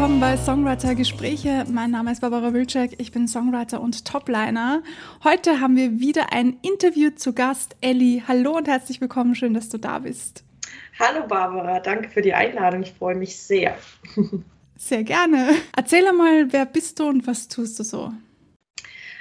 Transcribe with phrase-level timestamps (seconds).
[0.00, 1.66] Willkommen bei Songwriter Gespräche.
[1.70, 4.82] Mein Name ist Barbara Wilczek, ich bin Songwriter und Topliner.
[5.24, 7.76] Heute haben wir wieder ein Interview zu Gast.
[7.82, 10.42] Elli, hallo und herzlich willkommen, schön, dass du da bist.
[10.98, 13.76] Hallo Barbara, danke für die Einladung, ich freue mich sehr.
[14.78, 15.50] Sehr gerne.
[15.76, 18.10] Erzähl mal, wer bist du und was tust du so?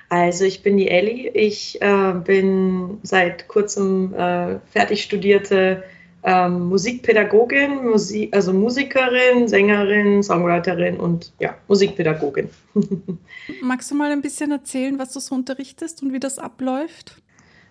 [0.07, 5.83] Also ich bin die Elli, ich äh, bin seit kurzem äh, fertig studierte
[6.23, 12.49] ähm, Musikpädagogin, Musik, also Musikerin, Sängerin, Songwriterin und ja, Musikpädagogin.
[13.61, 17.15] Magst du mal ein bisschen erzählen, was du so unterrichtest und wie das abläuft?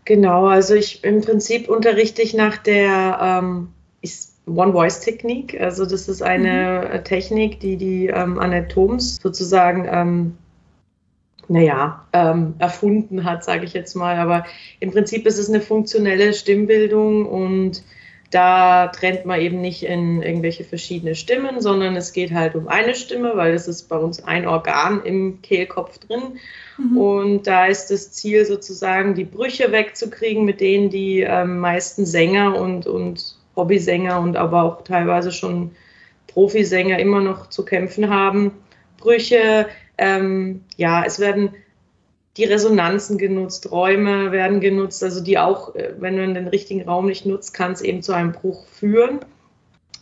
[0.05, 3.69] Genau, also ich im Prinzip unterrichte ich nach der ähm,
[4.49, 5.60] One-Voice-Technik.
[5.60, 7.05] Also das ist eine mhm.
[7.05, 10.38] Technik, die die ähm, Annette Thoms sozusagen ähm,
[11.49, 14.16] naja, ähm, erfunden hat, sage ich jetzt mal.
[14.16, 14.45] Aber
[14.80, 17.83] im Prinzip ist es eine funktionelle Stimmbildung und
[18.30, 22.95] da trennt man eben nicht in irgendwelche verschiedene Stimmen, sondern es geht halt um eine
[22.95, 26.38] Stimme, weil es ist bei uns ein Organ im Kehlkopf drin.
[26.76, 26.96] Mhm.
[26.99, 32.60] Und da ist das Ziel sozusagen, die Brüche wegzukriegen, mit denen die ähm, meisten Sänger
[32.60, 35.71] und, und Hobbysänger und aber auch teilweise schon
[36.26, 38.52] Profisänger immer noch zu kämpfen haben.
[38.99, 41.54] Brüche, ähm, ja, es werden
[42.38, 47.06] die Resonanzen genutzt, Räume werden genutzt, also die auch, äh, wenn man den richtigen Raum
[47.06, 49.18] nicht nutzt, kann es eben zu einem Bruch führen.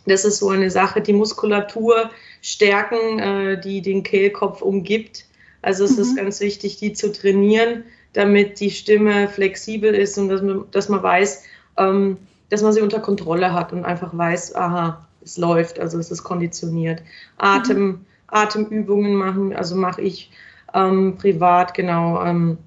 [0.05, 5.25] Das ist so eine Sache, die Muskulatur stärken, äh, die den Kehlkopf umgibt.
[5.63, 6.01] Also es mhm.
[6.03, 10.89] ist ganz wichtig, die zu trainieren, damit die Stimme flexibel ist und dass man, dass
[10.89, 11.43] man weiß,
[11.77, 12.17] ähm,
[12.49, 16.23] dass man sie unter Kontrolle hat und einfach weiß, aha, es läuft, also es ist
[16.23, 17.01] konditioniert.
[17.37, 18.05] Atem, mhm.
[18.27, 20.29] Atemübungen machen, also mache ich
[20.73, 22.23] ähm, privat, genau.
[22.23, 22.57] Ähm,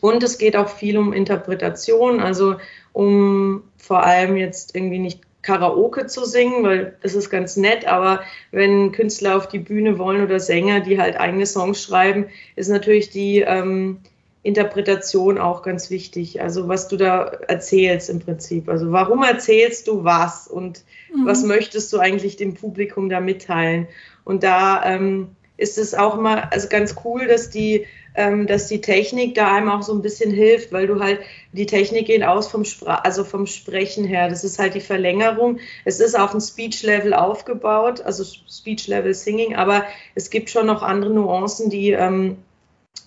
[0.00, 2.56] und es geht auch viel um Interpretation, also
[2.92, 8.20] um vor allem jetzt irgendwie nicht Karaoke zu singen, weil das ist ganz nett, aber
[8.50, 13.10] wenn Künstler auf die Bühne wollen oder Sänger, die halt eigene Songs schreiben, ist natürlich
[13.10, 14.00] die ähm,
[14.42, 16.42] Interpretation auch ganz wichtig.
[16.42, 18.68] Also was du da erzählst im Prinzip.
[18.68, 20.84] Also warum erzählst du was und
[21.14, 21.26] mhm.
[21.26, 23.88] was möchtest du eigentlich dem Publikum da mitteilen?
[24.24, 28.80] Und da ähm, ist es auch immer also ganz cool, dass die, ähm, dass die
[28.80, 31.20] Technik da einem auch so ein bisschen hilft, weil du halt,
[31.52, 34.28] die Technik geht aus vom, Spra also vom Sprechen her.
[34.28, 35.58] Das ist halt die Verlängerung.
[35.84, 41.12] Es ist auf ein Speech-Level aufgebaut, also Speech-Level Singing, aber es gibt schon noch andere
[41.12, 42.38] Nuancen, die ähm,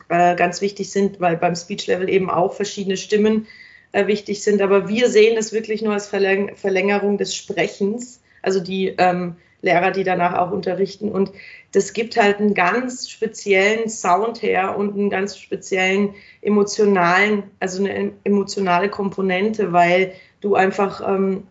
[0.09, 3.47] äh, ganz wichtig sind, weil beim Speech-Level eben auch verschiedene Stimmen
[3.94, 4.62] äh, wichtig sind.
[4.62, 9.91] Aber wir sehen es wirklich nur als Verläng Verlängerung des Sprechens, also die ähm, Lehrer,
[9.91, 11.09] die danach auch unterrichten.
[11.09, 11.31] Und
[11.72, 18.14] das gibt halt einen ganz speziellen Sound her und einen ganz speziellen emotionalen, also eine
[18.24, 21.44] emotionale Komponente, weil du einfach ähm,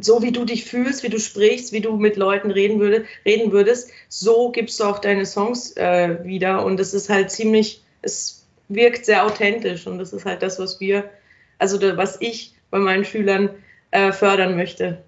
[0.00, 3.52] so wie du dich fühlst, wie du sprichst, wie du mit Leuten reden, würde, reden
[3.52, 6.64] würdest, so gibst du auch deine Songs äh, wieder.
[6.64, 9.86] Und das ist halt ziemlich, es wirkt sehr authentisch.
[9.86, 11.10] Und das ist halt das, was wir,
[11.58, 13.50] also was ich bei meinen Schülern
[13.90, 15.02] äh, fördern möchte.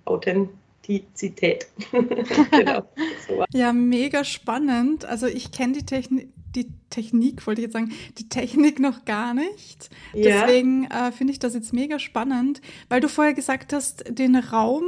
[0.83, 1.69] Authentizität.
[2.51, 2.83] genau.
[3.27, 3.45] So.
[3.53, 5.05] Ja, mega spannend.
[5.05, 9.33] Also ich kenne die Technik die Technik, wollte ich jetzt sagen, die Technik noch gar
[9.33, 9.89] nicht.
[10.13, 10.45] Ja.
[10.45, 12.61] Deswegen äh, finde ich das jetzt mega spannend,
[12.91, 14.85] weil du vorher gesagt hast, den Raum,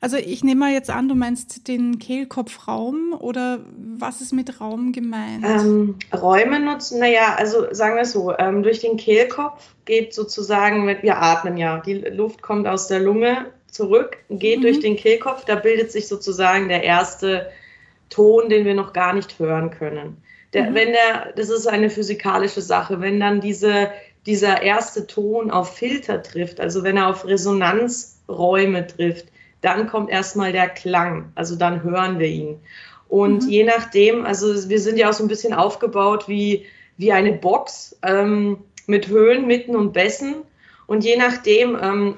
[0.00, 4.90] also ich nehme mal jetzt an, du meinst den Kehlkopfraum oder was ist mit Raum
[4.90, 5.44] gemeint?
[5.46, 10.88] Ähm, Räume nutzen, naja, also sagen wir es so, ähm, durch den Kehlkopf geht sozusagen,
[10.88, 14.62] wir atmen ja, die Luft kommt aus der Lunge zurück, geht mhm.
[14.62, 17.50] durch den Kehlkopf, da bildet sich sozusagen der erste
[18.08, 20.22] Ton, den wir noch gar nicht hören können.
[20.52, 20.74] Der, mhm.
[20.74, 23.90] Wenn der, das ist eine physikalische Sache, wenn dann diese,
[24.26, 29.26] dieser erste Ton auf Filter trifft, also wenn er auf Resonanzräume trifft,
[29.60, 32.60] dann kommt erstmal der Klang, also dann hören wir ihn.
[33.08, 33.48] Und mhm.
[33.48, 36.66] je nachdem, also wir sind ja auch so ein bisschen aufgebaut wie,
[36.96, 40.36] wie eine Box ähm, mit Höhen, Mitten und Bässen.
[40.86, 42.16] Und je nachdem, ähm,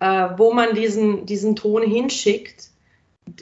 [0.00, 2.68] äh, wo man diesen, diesen Ton hinschickt,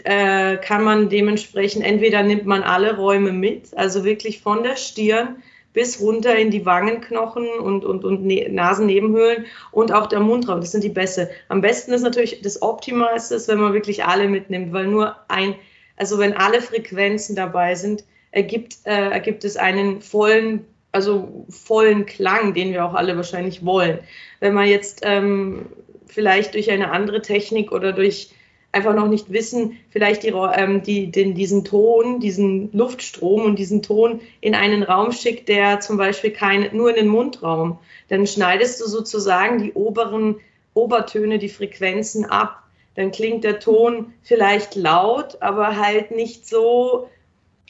[0.04, 5.42] äh, kann man dementsprechend, entweder nimmt man alle Räume mit, also wirklich von der Stirn
[5.72, 10.60] bis runter in die Wangenknochen und, und, und ne Nasennebenhöhlen und auch der Mundraum.
[10.60, 11.30] Das sind die Bässe.
[11.48, 15.54] Am besten ist natürlich das Optimalste, wenn man wirklich alle mitnimmt, weil nur ein,
[15.96, 22.54] also wenn alle Frequenzen dabei sind, ergibt, äh, ergibt es einen vollen, also vollen Klang,
[22.54, 23.98] den wir auch alle wahrscheinlich wollen.
[24.40, 25.66] Wenn man jetzt ähm,
[26.06, 28.30] vielleicht durch eine andere Technik oder durch
[28.72, 33.82] einfach noch nicht wissen, vielleicht die, ähm, die, den, diesen Ton, diesen Luftstrom und diesen
[33.82, 37.78] Ton in einen Raum schickt, der zum Beispiel kein, nur in den Mundraum.
[38.08, 40.36] Dann schneidest du sozusagen die oberen
[40.74, 42.62] Obertöne, die Frequenzen ab,
[42.96, 47.08] dann klingt der Ton vielleicht laut, aber halt nicht so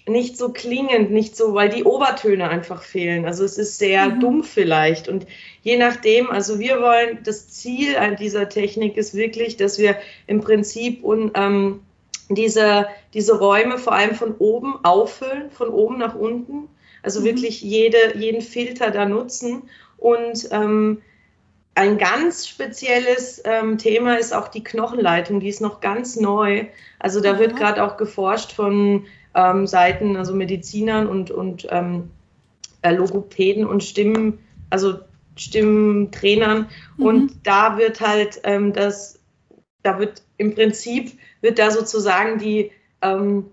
[0.08, 3.24] nicht so klingend, nicht so, weil die Obertöne einfach fehlen.
[3.24, 4.20] Also es ist sehr mhm.
[4.20, 5.08] dumpf vielleicht.
[5.08, 5.26] Und
[5.62, 10.40] je nachdem, also wir wollen, das Ziel an dieser Technik ist wirklich, dass wir im
[10.40, 11.80] Prinzip und, ähm,
[12.28, 16.68] diese, diese Räume vor allem von oben auffüllen, von oben nach unten.
[17.02, 17.24] Also mhm.
[17.24, 19.64] wirklich jede, jeden Filter da nutzen.
[19.98, 21.02] Und ähm,
[21.74, 26.66] ein ganz spezielles ähm, Thema ist auch die Knochenleitung, die ist noch ganz neu.
[26.98, 29.04] Also da wird gerade auch geforscht von
[29.36, 32.10] ähm, Seiten, also Medizinern und, und ähm,
[32.82, 34.38] äh, Logopäden und Stimmen,
[34.70, 34.98] also
[35.36, 36.68] Stimmtrainern.
[36.96, 37.04] Mhm.
[37.04, 39.20] Und da wird halt ähm, das,
[39.82, 42.72] da wird im Prinzip, wird da sozusagen die,
[43.02, 43.50] ähm,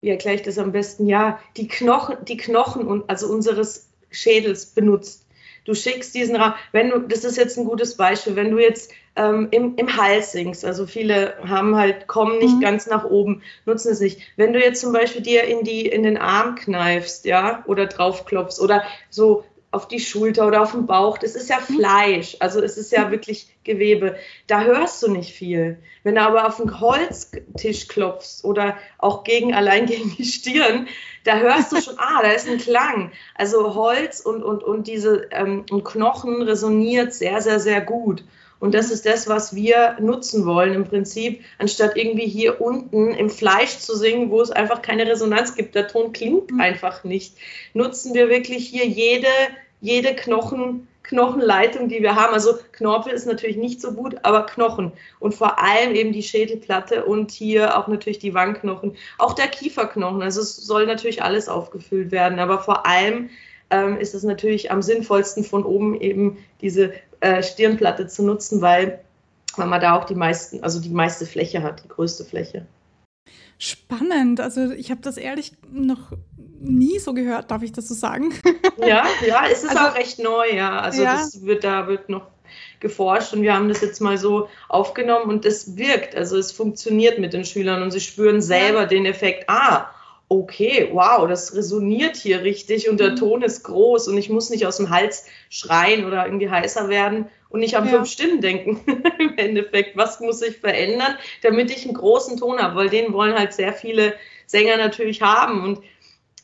[0.00, 4.66] wie erkläre ich das am besten, ja, die Knochen, die Knochen und also unseres Schädels
[4.66, 5.23] benutzt.
[5.64, 8.92] Du schickst diesen Raum, wenn du, das ist jetzt ein gutes Beispiel, wenn du jetzt
[9.16, 12.60] ähm, im, im Hals singst, also viele haben halt, kommen nicht mhm.
[12.60, 14.20] ganz nach oben, nutzen es nicht.
[14.36, 18.60] Wenn du jetzt zum Beispiel dir in die, in den Arm kneifst, ja, oder draufklopfst
[18.60, 21.18] oder so auf die Schulter oder auf den Bauch.
[21.18, 21.74] Das ist ja mhm.
[21.76, 23.10] Fleisch, also es ist ja mhm.
[23.10, 24.16] wirklich Gewebe.
[24.46, 25.78] Da hörst du nicht viel.
[26.02, 30.86] Wenn du aber auf den Holztisch klopfst oder auch gegen allein gegen die Stirn,
[31.24, 33.10] da hörst du schon, ah, da ist ein Klang.
[33.34, 38.24] Also Holz und, und, und diese ähm, und Knochen resoniert sehr, sehr, sehr gut.
[38.60, 43.28] Und das ist das, was wir nutzen wollen im Prinzip, anstatt irgendwie hier unten im
[43.28, 45.74] Fleisch zu singen, wo es einfach keine Resonanz gibt.
[45.74, 46.60] Der Ton klingt mhm.
[46.60, 47.36] einfach nicht.
[47.74, 49.28] Nutzen wir wirklich hier jede
[49.80, 52.32] jede Knochen, Knochenleitung, die wir haben.
[52.32, 54.92] Also Knorpel ist natürlich nicht so gut, aber Knochen.
[55.20, 58.96] Und vor allem eben die Schädelplatte und hier auch natürlich die Wangenknochen.
[59.18, 60.22] Auch der Kieferknochen.
[60.22, 62.38] Also es soll natürlich alles aufgefüllt werden.
[62.38, 63.28] Aber vor allem
[63.70, 69.00] ähm, ist es natürlich am sinnvollsten von oben eben diese äh, Stirnplatte zu nutzen, weil,
[69.56, 72.66] weil man da auch die meisten, also die meiste Fläche hat, die größte Fläche.
[73.58, 74.40] Spannend.
[74.40, 76.12] Also ich habe das ehrlich noch
[76.64, 78.34] nie so gehört, darf ich das so sagen?
[78.76, 80.80] Ja, ja, es ist also, auch recht neu, ja.
[80.80, 81.14] Also ja.
[81.14, 82.26] das wird, da wird noch
[82.80, 86.14] geforscht und wir haben das jetzt mal so aufgenommen und das wirkt.
[86.14, 88.86] Also es funktioniert mit den Schülern und sie spüren selber ja.
[88.86, 89.88] den Effekt, ah,
[90.28, 93.16] okay, wow, das resoniert hier richtig und der mhm.
[93.16, 97.26] Ton ist groß und ich muss nicht aus dem Hals schreien oder irgendwie heißer werden
[97.50, 97.92] und nicht an ja.
[97.92, 98.80] fünf Stimmen denken
[99.18, 99.96] im Endeffekt.
[99.96, 102.76] Was muss ich verändern, damit ich einen großen Ton habe?
[102.76, 104.14] Weil den wollen halt sehr viele
[104.46, 105.80] Sänger natürlich haben und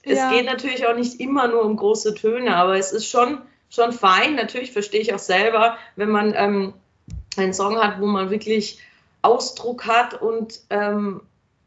[0.03, 0.31] es ja.
[0.31, 4.35] geht natürlich auch nicht immer nur um große Töne, aber es ist schon, schon fein.
[4.35, 6.75] Natürlich verstehe ich auch selber, wenn man ähm,
[7.37, 8.79] einen Song hat, wo man wirklich
[9.23, 11.21] Ausdruck hat und ähm,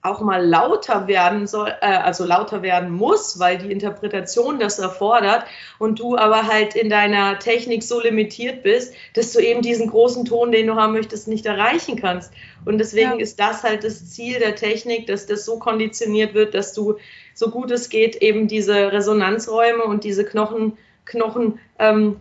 [0.03, 5.45] auch mal lauter werden soll, äh, also lauter werden muss, weil die Interpretation das erfordert
[5.79, 10.25] und du aber halt in deiner Technik so limitiert bist, dass du eben diesen großen
[10.25, 12.33] Ton, den du haben möchtest, nicht erreichen kannst.
[12.65, 13.17] Und deswegen ja.
[13.19, 16.97] ist das halt das Ziel der Technik, dass das so konditioniert wird, dass du
[17.33, 22.17] so gut es geht eben diese Resonanzräume und diese Knochen, Knochen ähm,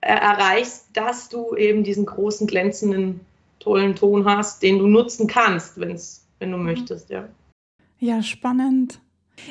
[0.00, 3.20] erreichst, dass du eben diesen großen glänzenden
[3.60, 6.64] tollen Ton hast, den du nutzen kannst, wenn es wenn du mhm.
[6.64, 7.28] möchtest, ja.
[7.98, 9.00] Ja, spannend.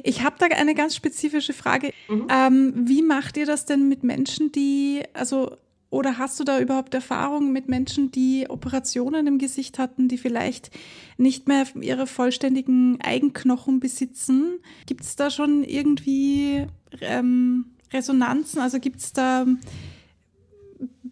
[0.04, 1.94] Ich habe da eine ganz spezifische Frage.
[2.10, 2.28] Mhm.
[2.30, 5.56] Ähm, wie macht ihr das denn mit Menschen, die, also,
[5.90, 10.70] oder hast du da überhaupt Erfahrungen mit Menschen, die Operationen im Gesicht hatten, die vielleicht
[11.18, 14.60] nicht mehr ihre vollständigen Eigenknochen besitzen?
[14.86, 16.68] Gibt es da schon irgendwie
[17.00, 18.62] ähm, Resonanzen?
[18.62, 19.46] Also gibt es da,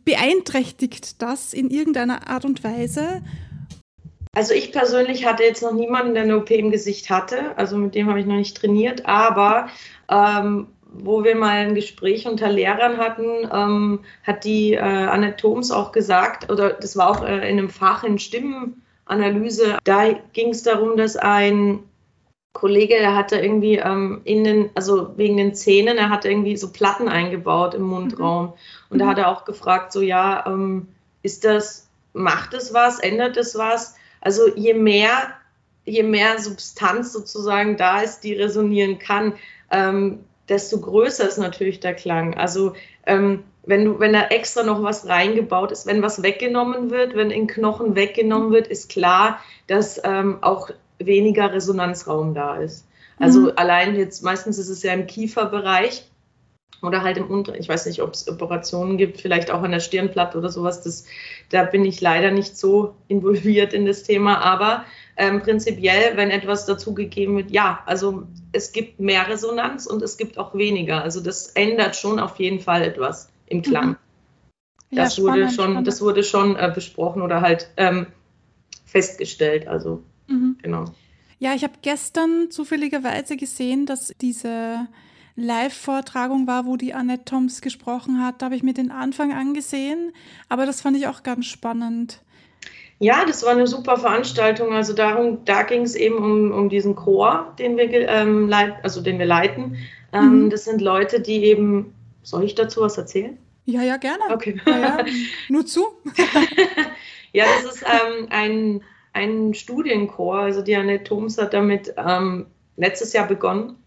[0.04, 3.22] beeinträchtigt das in irgendeiner Art und Weise?
[4.36, 7.58] Also ich persönlich hatte jetzt noch niemanden, der eine OP im Gesicht hatte.
[7.58, 9.06] Also mit dem habe ich noch nicht trainiert.
[9.06, 9.70] Aber
[10.10, 15.92] ähm, wo wir mal ein Gespräch unter Lehrern hatten, ähm, hat die äh, Anatoms auch
[15.92, 20.98] gesagt, oder das war auch äh, in einem Fach in Stimmenanalyse, da ging es darum,
[20.98, 21.84] dass ein
[22.54, 26.72] Kollege, der hatte irgendwie ähm, in den, also wegen den Zähnen, er hatte irgendwie so
[26.72, 28.48] Platten eingebaut im Mundraum.
[28.48, 28.52] Mhm.
[28.90, 30.88] Und da hat er auch gefragt, so ja, ähm,
[31.22, 33.96] ist das, macht es was, ändert es was?
[34.22, 35.34] Also je mehr,
[35.86, 39.34] je mehr Substanz sozusagen da ist, die resonieren kann,
[39.72, 42.36] ähm, desto größer ist natürlich der Klang.
[42.36, 42.74] Also
[43.06, 47.30] ähm, wenn du, wenn da extra noch was reingebaut ist, wenn was weggenommen wird, wenn
[47.30, 52.88] in Knochen weggenommen wird, ist klar, dass ähm, auch weniger Resonanzraum da ist.
[53.20, 53.52] Also mhm.
[53.58, 56.09] allein jetzt, meistens ist es ja im Kieferbereich
[56.82, 59.80] oder halt im Unter, ich weiß nicht, ob es Operationen gibt, vielleicht auch an der
[59.80, 60.82] Stirnplatte oder sowas.
[60.82, 61.06] Das,
[61.50, 64.86] da bin ich leider nicht so involviert in das Thema, aber
[65.18, 68.24] ähm, prinzipiell, wenn etwas dazugegeben wird, ja, also
[68.54, 71.04] es gibt mehr Resonanz und es gibt auch weniger.
[71.04, 73.90] Also das ändert schon auf jeden Fall etwas im Klang.
[73.90, 73.98] Mhm.
[74.92, 75.88] Ja, das, spannend, wurde schon, spannend.
[75.88, 78.08] das wurde schon äh, besprochen oder halt ähm,
[78.86, 79.68] festgestellt.
[79.68, 80.58] Also, mhm.
[80.62, 80.86] genau.
[81.38, 84.88] Ja, ich habe gestern zufälligerweise gesehen, dass diese
[85.40, 88.42] Live-Vortragung war, wo die Annette Toms gesprochen hat.
[88.42, 90.12] Da habe ich mir den Anfang angesehen,
[90.48, 92.22] aber das fand ich auch ganz spannend.
[93.00, 94.74] Ja, das war eine super Veranstaltung.
[94.74, 99.02] Also darum, da ging es eben um, um diesen Chor, den wir, ähm, leit, also
[99.02, 99.78] den wir leiten.
[100.12, 100.50] Ähm, mhm.
[100.50, 101.94] Das sind Leute, die eben,
[102.24, 103.38] soll ich dazu was erzählen?
[103.66, 104.24] Ja, ja, gerne.
[104.32, 104.60] Okay.
[104.66, 105.06] Ja, ja.
[105.48, 105.86] Nur zu.
[107.34, 108.82] ja, das ist ähm, ein,
[109.14, 110.40] ein Studienchor.
[110.40, 113.78] Also die Annette Thoms hat damit ähm, letztes Jahr begonnen.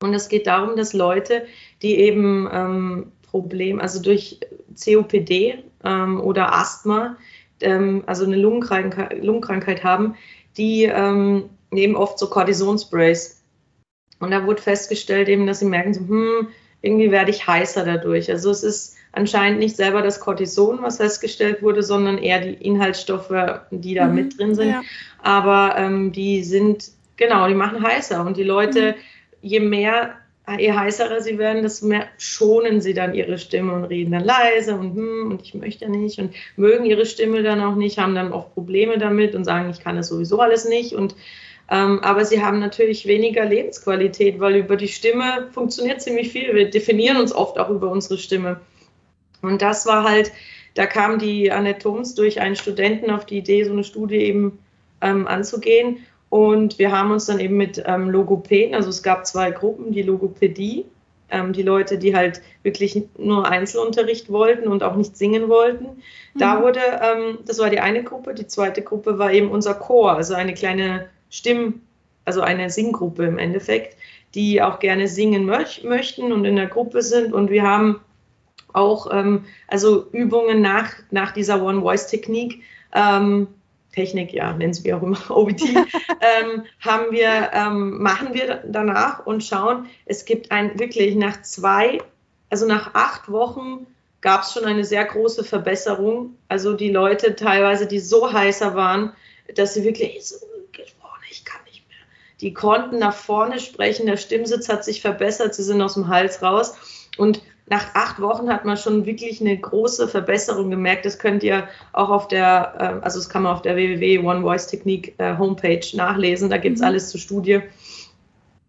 [0.00, 1.46] Und es geht darum, dass Leute,
[1.82, 4.40] die eben ähm, Problem, also durch
[4.82, 7.16] COPD ähm, oder Asthma,
[7.60, 10.14] ähm, also eine Lungenkrankheit, Lungenkrankheit haben,
[10.56, 13.42] die ähm, nehmen oft so Cortisonsprays.
[14.20, 16.48] Und da wurde festgestellt eben, dass sie merken, so, hm,
[16.80, 18.30] irgendwie werde ich heißer dadurch.
[18.30, 23.32] Also es ist anscheinend nicht selber das Cortison, was festgestellt wurde, sondern eher die Inhaltsstoffe,
[23.70, 24.70] die da mhm, mit drin sind.
[24.70, 24.82] Ja.
[25.22, 28.24] Aber ähm, die sind, genau, die machen heißer.
[28.24, 28.94] Und die Leute, mhm.
[29.42, 30.14] Je mehr
[30.56, 34.74] je heißerer sie werden, desto mehr schonen sie dann ihre Stimme und reden dann leise
[34.76, 38.32] und hm, und ich möchte nicht und mögen ihre Stimme dann auch nicht, haben dann
[38.32, 41.14] oft Probleme damit und sagen, ich kann es sowieso alles nicht und
[41.70, 46.54] ähm, aber sie haben natürlich weniger Lebensqualität, weil über die Stimme funktioniert ziemlich viel.
[46.54, 48.60] Wir definieren uns oft auch über unsere Stimme.
[49.42, 50.32] Und das war halt,
[50.74, 54.58] da kam die Annette Thoms durch einen Studenten auf die Idee, so eine Studie eben
[55.02, 56.06] ähm, anzugehen.
[56.30, 60.02] Und wir haben uns dann eben mit ähm, Logopäden, also es gab zwei Gruppen, die
[60.02, 60.84] Logopädie,
[61.30, 65.84] ähm, die Leute, die halt wirklich nur Einzelunterricht wollten und auch nicht singen wollten.
[65.84, 66.38] Mhm.
[66.38, 70.12] Da wurde, ähm, das war die eine Gruppe, die zweite Gruppe war eben unser Chor,
[70.12, 71.82] also eine kleine Stimm,
[72.24, 73.96] also eine Singgruppe im Endeffekt,
[74.34, 77.32] die auch gerne singen möch möchten und in der Gruppe sind.
[77.32, 78.00] Und wir haben
[78.74, 82.60] auch ähm, also Übungen nach, nach dieser One-Voice-Technik
[82.94, 83.48] ähm,
[83.92, 89.26] Technik, ja, nennen es wie auch immer, OBT, ähm, haben wir, ähm, machen wir danach
[89.26, 91.98] und schauen, es gibt ein wirklich nach zwei,
[92.50, 93.86] also nach acht Wochen
[94.20, 96.36] gab es schon eine sehr große Verbesserung.
[96.48, 99.12] Also die Leute teilweise, die so heißer waren,
[99.54, 100.20] dass sie wirklich
[101.30, 101.98] ich kann nicht mehr.
[102.40, 106.42] Die konnten nach vorne sprechen, der Stimmsitz hat sich verbessert, sie sind aus dem Hals
[106.42, 106.74] raus.
[107.16, 111.04] Und nach acht Wochen hat man schon wirklich eine große Verbesserung gemerkt.
[111.04, 114.42] Das könnt ihr auch auf der, äh, also das kann man auf der www One
[114.42, 116.50] Voice Technique äh, Homepage nachlesen.
[116.50, 116.88] Da gibt es mhm.
[116.88, 117.60] alles zur Studie.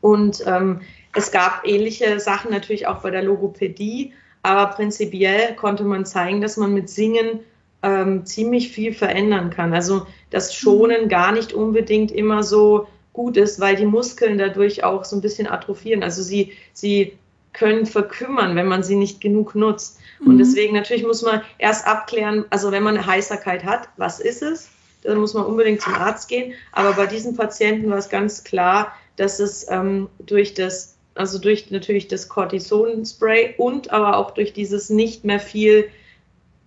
[0.01, 0.81] Und ähm,
[1.15, 4.13] es gab ähnliche Sachen natürlich auch bei der Logopädie,
[4.43, 7.39] aber prinzipiell konnte man zeigen, dass man mit Singen
[7.81, 9.73] ähm, ziemlich viel verändern kann.
[9.73, 11.09] Also das Schonen mhm.
[11.09, 15.47] gar nicht unbedingt immer so gut ist, weil die Muskeln dadurch auch so ein bisschen
[15.47, 16.03] atrophieren.
[16.03, 17.17] Also sie, sie
[17.53, 19.99] können verkümmern, wenn man sie nicht genug nutzt.
[20.19, 20.37] Und mhm.
[20.37, 24.69] deswegen natürlich muss man erst abklären, also wenn man eine Heißerkeit hat, was ist es?
[25.03, 26.53] Dann muss man unbedingt zum Arzt gehen.
[26.71, 31.71] Aber bei diesen Patienten war es ganz klar, dass es ähm, durch das, also durch
[31.71, 35.89] natürlich das Cortisonspray und aber auch durch dieses nicht mehr viel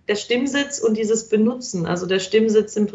[0.07, 2.87] der Stimmsitz und dieses Benutzen, also der Stimmsitz im,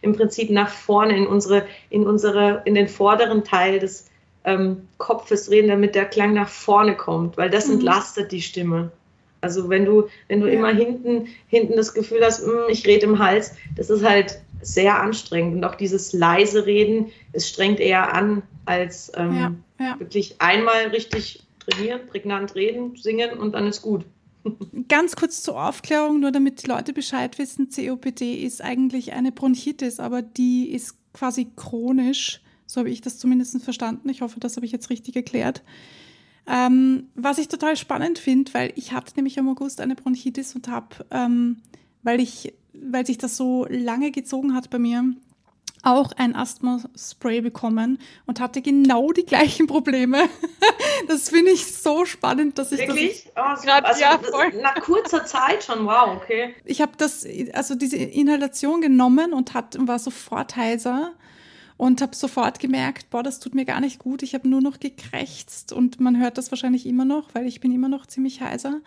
[0.00, 4.06] im Prinzip nach vorne in unsere, in unsere, in den vorderen Teil des
[4.44, 7.74] ähm, Kopfes reden, damit der Klang nach vorne kommt, weil das mhm.
[7.74, 8.92] entlastet die Stimme.
[9.40, 10.54] Also wenn du, wenn du ja.
[10.54, 15.00] immer hinten, hinten das Gefühl hast, mm, ich rede im Hals, das ist halt sehr
[15.00, 15.56] anstrengend.
[15.56, 20.00] Und auch dieses leise Reden, es strengt eher an, als ähm, ja, ja.
[20.00, 24.04] wirklich einmal richtig trainieren, prägnant reden, singen und dann ist gut.
[24.88, 30.00] Ganz kurz zur Aufklärung, nur damit die Leute Bescheid wissen, COPD ist eigentlich eine Bronchitis,
[30.00, 34.08] aber die ist quasi chronisch so habe ich das zumindest verstanden.
[34.08, 35.62] Ich hoffe, das habe ich jetzt richtig erklärt.
[36.46, 40.68] Ähm, was ich total spannend finde, weil ich hatte nämlich im August eine Bronchitis und
[40.68, 41.62] habe, ähm,
[42.02, 45.14] weil ich, weil sich das so lange gezogen hat bei mir,
[45.84, 50.28] auch ein Asthma-Spray bekommen und hatte genau die gleichen Probleme.
[51.08, 53.30] das finde ich so spannend, dass ich Wirklich?
[53.34, 54.52] das oh, also, ja, voll.
[54.62, 55.84] nach kurzer Zeit schon.
[55.86, 56.54] Wow, okay.
[56.64, 61.12] Ich habe das, also diese Inhalation genommen und hat, war sofort heiser
[61.76, 64.22] und habe sofort gemerkt, boah, das tut mir gar nicht gut.
[64.22, 67.72] Ich habe nur noch gekrächzt und man hört das wahrscheinlich immer noch, weil ich bin
[67.72, 68.80] immer noch ziemlich heiser.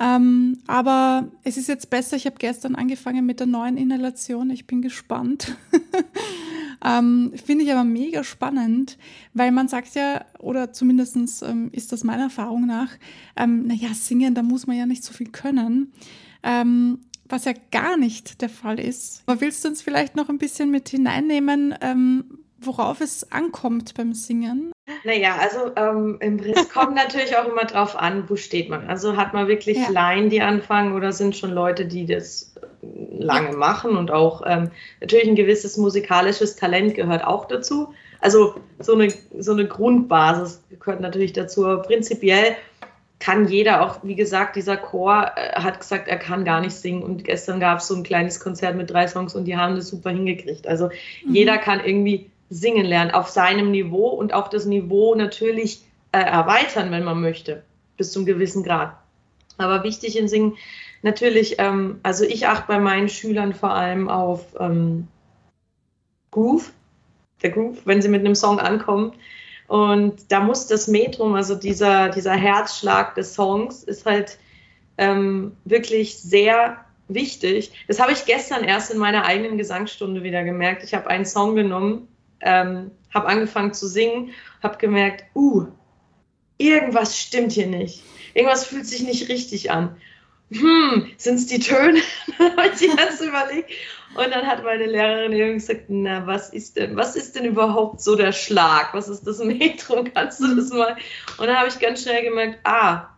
[0.00, 2.16] Ähm, aber es ist jetzt besser.
[2.16, 4.50] Ich habe gestern angefangen mit der neuen Inhalation.
[4.50, 5.56] Ich bin gespannt.
[6.84, 8.96] ähm, Finde ich aber mega spannend,
[9.34, 12.90] weil man sagt ja, oder zumindest ähm, ist das meiner Erfahrung nach,
[13.36, 15.92] ähm, naja, singen, da muss man ja nicht so viel können.
[16.42, 17.00] Ähm,
[17.30, 19.22] was ja gar nicht der Fall ist.
[19.26, 24.12] Aber willst du uns vielleicht noch ein bisschen mit hineinnehmen, ähm, worauf es ankommt beim
[24.12, 24.72] Singen?
[25.04, 26.18] Naja, also ähm,
[26.54, 28.88] es kommt natürlich auch immer drauf an, wo steht man.
[28.88, 29.88] Also hat man wirklich ja.
[29.90, 34.70] Laien, die anfangen oder sind schon Leute, die das lange machen und auch ähm,
[35.00, 37.94] natürlich ein gewisses musikalisches Talent gehört auch dazu.
[38.20, 41.66] Also so eine, so eine Grundbasis gehört natürlich dazu.
[41.66, 42.56] Aber prinzipiell
[43.20, 47.02] kann jeder auch, wie gesagt, dieser Chor äh, hat gesagt, er kann gar nicht singen.
[47.02, 49.88] Und gestern gab es so ein kleines Konzert mit drei Songs und die haben das
[49.88, 50.66] super hingekriegt.
[50.66, 50.86] Also
[51.24, 51.34] mhm.
[51.34, 56.90] jeder kann irgendwie singen lernen auf seinem Niveau und auch das Niveau natürlich äh, erweitern,
[56.90, 57.62] wenn man möchte,
[57.96, 58.96] bis zum gewissen Grad.
[59.58, 60.56] Aber wichtig in Singen
[61.02, 65.06] natürlich, ähm, also ich achte bei meinen Schülern vor allem auf ähm,
[66.30, 66.72] Groove,
[67.42, 69.12] der Groove, wenn sie mit einem Song ankommen.
[69.70, 74.36] Und da muss das Metrum, also dieser, dieser Herzschlag des Songs, ist halt
[74.98, 77.70] ähm, wirklich sehr wichtig.
[77.86, 80.82] Das habe ich gestern erst in meiner eigenen Gesangsstunde wieder gemerkt.
[80.82, 82.08] Ich habe einen Song genommen,
[82.40, 85.68] ähm, habe angefangen zu singen, habe gemerkt, uh,
[86.58, 88.02] irgendwas stimmt hier nicht.
[88.34, 89.96] Irgendwas fühlt sich nicht richtig an.
[90.50, 92.00] Hm, sind es die Töne?
[92.40, 93.70] habe ich die ganze überlegt.
[94.14, 98.00] Und dann hat meine Lehrerin irgendwie gesagt, na, was ist denn, was ist denn überhaupt
[98.00, 98.92] so der Schlag?
[98.92, 100.10] Was ist das Metrum?
[100.14, 100.96] Kannst du das mal?
[101.38, 103.10] Und dann habe ich ganz schnell gemerkt, ah,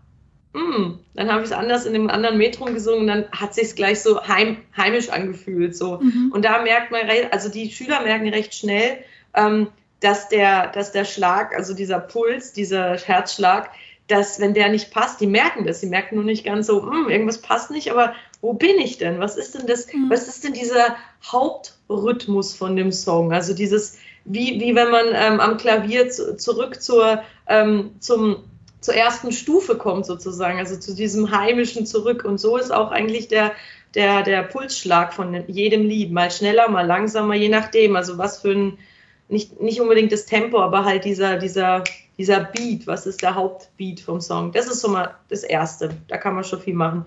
[0.54, 3.74] hm, dann habe ich es anders in einem anderen Metrum gesungen und dann hat sich
[3.74, 5.74] gleich so heim, heimisch angefühlt.
[5.74, 5.98] So.
[5.98, 6.30] Mhm.
[6.32, 8.98] Und da merkt man, also die Schüler merken recht schnell,
[9.34, 9.68] ähm,
[10.00, 13.70] dass, der, dass der Schlag, also dieser Puls, dieser Herzschlag,
[14.08, 17.08] dass wenn der nicht passt, die merken das, sie merken nur nicht ganz so, hm,
[17.08, 19.20] irgendwas passt nicht, aber wo bin ich denn?
[19.20, 20.10] Was ist denn das, mhm.
[20.10, 23.32] was ist denn dieser Hauptrhythmus von dem Song?
[23.32, 28.44] Also dieses, wie, wie wenn man ähm, am Klavier zu, zurück zur, ähm, zum,
[28.80, 32.24] zur ersten Stufe kommt sozusagen, also zu diesem heimischen zurück.
[32.24, 33.52] Und so ist auch eigentlich der,
[33.94, 38.50] der, der Pulsschlag von jedem Lied, mal schneller, mal langsamer, je nachdem, also was für
[38.50, 38.78] ein,
[39.28, 41.84] nicht, nicht unbedingt das Tempo, aber halt dieser, dieser,
[42.18, 44.50] dieser Beat, was ist der Hauptbeat vom Song?
[44.50, 47.06] Das ist so mal das Erste, da kann man schon viel machen.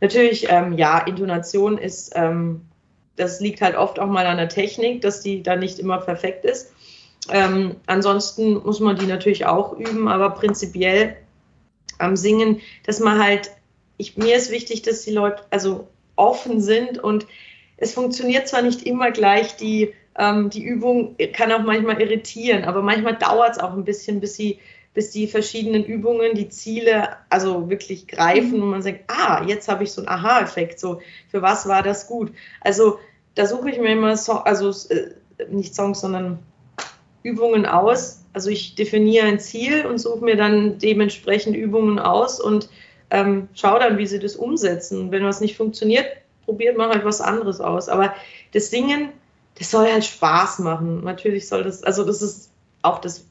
[0.00, 2.62] Natürlich, ähm, ja, Intonation ist, ähm,
[3.16, 6.44] das liegt halt oft auch mal an der Technik, dass die da nicht immer perfekt
[6.44, 6.72] ist.
[7.30, 11.16] Ähm, ansonsten muss man die natürlich auch üben, aber prinzipiell
[11.98, 13.50] am Singen, dass man halt,
[13.96, 17.26] ich, mir ist wichtig, dass die Leute also offen sind und
[17.76, 22.82] es funktioniert zwar nicht immer gleich, die, ähm, die Übung kann auch manchmal irritieren, aber
[22.82, 24.58] manchmal dauert es auch ein bisschen, bis sie
[24.98, 29.84] bis die verschiedenen Übungen, die Ziele also wirklich greifen und man sagt, ah, jetzt habe
[29.84, 32.32] ich so einen Aha-Effekt, so für was war das gut?
[32.60, 32.98] Also
[33.36, 35.10] da suche ich mir immer, so, also äh,
[35.50, 36.40] nicht Songs, sondern
[37.22, 38.24] Übungen aus.
[38.32, 42.68] Also ich definiere ein Ziel und suche mir dann dementsprechend Übungen aus und
[43.10, 45.12] ähm, schaue dann, wie sie das umsetzen.
[45.12, 46.06] Wenn was nicht funktioniert,
[46.44, 47.88] probiert man halt was anderes aus.
[47.88, 48.14] Aber
[48.52, 49.10] das Singen,
[49.60, 51.04] das soll halt Spaß machen.
[51.04, 52.50] Natürlich soll das, also das ist
[52.82, 53.24] auch das,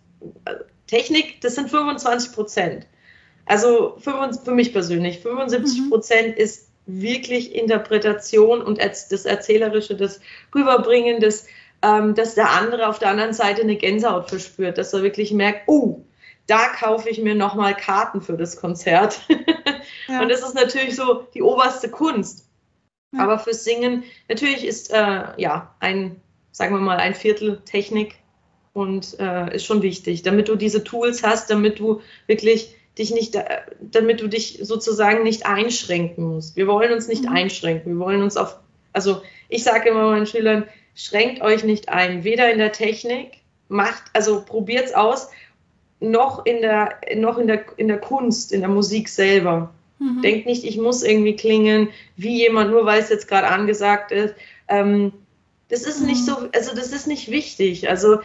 [0.88, 2.88] Technik, das sind 25 Prozent.
[3.46, 6.44] Also für, für mich persönlich, 75 Prozent mhm.
[6.44, 10.22] ist wirklich Interpretation und das Erzählerische, das
[10.56, 11.46] Rüberbringen, das,
[11.82, 15.68] ähm, dass der andere auf der anderen Seite eine Gänsehaut verspürt, dass er wirklich merkt,
[15.68, 16.06] oh,
[16.48, 19.20] da kaufe ich mir nochmal Karten für das Konzert.
[20.08, 20.22] ja.
[20.22, 22.50] Und das ist natürlich so die oberste Kunst.
[23.14, 23.24] Ja.
[23.24, 26.22] Aber fürs Singen, natürlich ist äh, ja ein,
[26.52, 28.16] sagen wir mal, ein Viertel Technik,
[28.78, 33.36] und äh, ist schon wichtig, damit du diese Tools hast, damit du wirklich dich nicht,
[33.36, 36.56] äh, damit du dich sozusagen nicht einschränken musst.
[36.56, 37.30] Wir wollen uns nicht mhm.
[37.30, 37.94] einschränken.
[37.94, 38.60] Wir wollen uns auf,
[38.94, 44.04] also ich sage immer meinen Schülern, schränkt euch nicht ein, weder in der Technik, macht,
[44.14, 45.30] also probiert es aus,
[46.00, 49.74] noch in der, noch in der, in der Kunst, in der Musik selber.
[49.98, 50.22] Mhm.
[50.22, 54.36] Denkt nicht, ich muss irgendwie klingen wie jemand, nur weil es jetzt gerade angesagt ist.
[54.68, 55.14] Ähm,
[55.70, 56.08] das ist mhm.
[56.08, 57.90] nicht so, also das ist nicht wichtig.
[57.90, 58.20] Also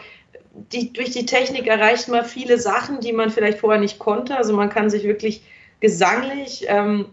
[0.54, 4.36] die, durch die Technik erreicht man viele Sachen, die man vielleicht vorher nicht konnte.
[4.36, 5.42] Also man kann sich wirklich
[5.80, 7.06] gesanglich ähm,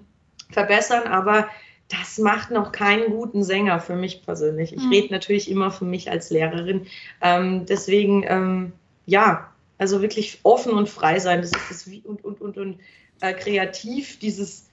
[0.52, 1.48] verbessern, aber
[1.88, 4.74] das macht noch keinen guten Sänger für mich persönlich.
[4.74, 4.90] Ich mhm.
[4.90, 6.86] rede natürlich immer für mich als Lehrerin.
[7.22, 8.74] Ähm, deswegen, ähm,
[9.06, 12.80] ja, also wirklich offen und frei sein, das ist das wie und, und, und, und
[13.22, 14.68] äh, kreativ, dieses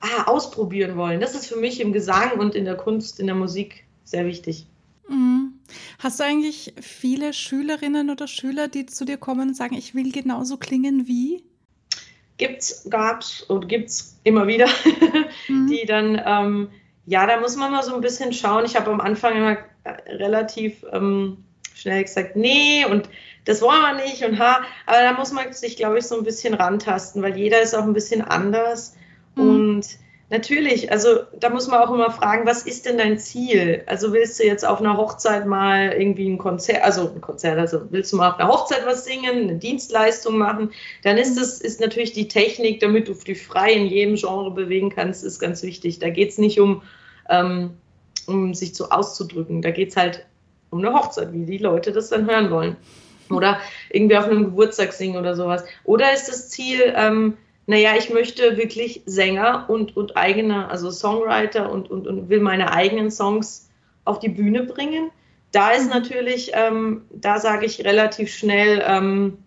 [0.00, 1.20] ah, ausprobieren wollen.
[1.20, 4.66] Das ist für mich im Gesang und in der Kunst, in der Musik sehr wichtig.
[5.10, 5.54] Mhm.
[5.98, 10.12] Hast du eigentlich viele Schülerinnen oder Schüler, die zu dir kommen und sagen, ich will
[10.12, 11.44] genauso klingen wie?
[12.38, 14.66] Gibt's, gab's und gibt's immer wieder,
[15.48, 15.66] mhm.
[15.66, 16.68] die dann, ähm,
[17.06, 18.64] ja, da muss man mal so ein bisschen schauen.
[18.64, 21.44] Ich habe am Anfang immer äh, relativ ähm,
[21.74, 23.08] schnell gesagt, nee, und
[23.44, 26.24] das wollen wir nicht und ha, aber da muss man sich, glaube ich, so ein
[26.24, 28.96] bisschen rantasten, weil jeder ist auch ein bisschen anders
[29.34, 29.50] mhm.
[29.50, 29.86] und
[30.32, 33.82] Natürlich, also da muss man auch immer fragen, was ist denn dein Ziel?
[33.86, 37.80] Also willst du jetzt auf einer Hochzeit mal irgendwie ein Konzert, also ein Konzert, also
[37.90, 40.70] willst du mal auf einer Hochzeit was singen, eine Dienstleistung machen?
[41.02, 44.90] Dann ist es ist natürlich die Technik, damit du dich frei in jedem Genre bewegen
[44.90, 45.98] kannst, ist ganz wichtig.
[45.98, 46.82] Da geht es nicht um,
[47.28, 47.70] ähm,
[48.28, 50.26] um sich so auszudrücken, da geht es halt
[50.70, 52.76] um eine Hochzeit, wie die Leute das dann hören wollen.
[53.30, 53.58] Oder
[53.90, 55.64] irgendwie auf einem Geburtstag singen oder sowas.
[55.82, 57.36] Oder ist das Ziel, ähm,
[57.70, 62.72] naja, ich möchte wirklich Sänger und, und eigener, also Songwriter und, und, und will meine
[62.72, 63.70] eigenen Songs
[64.04, 65.12] auf die Bühne bringen.
[65.52, 65.90] Da ist mhm.
[65.90, 69.38] natürlich, ähm, da sage ich relativ schnell, ähm,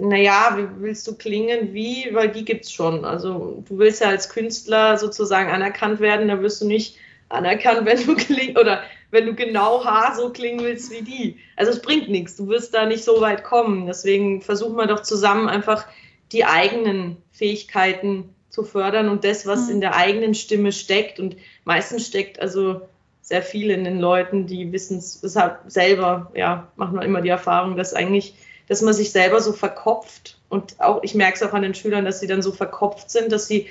[0.00, 1.74] naja, wie willst du klingen?
[1.74, 2.08] Wie?
[2.12, 3.04] Weil die gibt es schon.
[3.04, 6.96] Also du willst ja als Künstler sozusagen anerkannt werden, da wirst du nicht
[7.28, 11.36] anerkannt, wenn du klingst oder wenn du genau Haar so klingen willst wie die.
[11.56, 13.84] Also es bringt nichts, du wirst da nicht so weit kommen.
[13.84, 15.84] Deswegen versuchen wir doch zusammen einfach
[16.32, 19.74] die eigenen Fähigkeiten zu fördern und das, was mhm.
[19.74, 21.20] in der eigenen Stimme steckt.
[21.20, 22.82] Und meistens steckt also
[23.20, 27.28] sehr viel in den Leuten, die wissen es deshalb selber, ja, machen wir immer die
[27.28, 28.34] Erfahrung, dass eigentlich,
[28.68, 32.06] dass man sich selber so verkopft und auch, ich merke es auch an den Schülern,
[32.06, 33.66] dass sie dann so verkopft sind, dass sie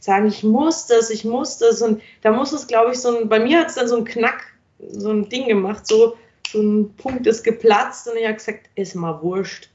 [0.00, 3.28] sagen, ich muss das, ich muss das und da muss es, glaube ich, so ein,
[3.28, 4.46] bei mir hat es dann so ein Knack,
[4.78, 6.16] so ein Ding gemacht, so,
[6.50, 9.68] so ein Punkt ist geplatzt und ich habe gesagt, ist mal wurscht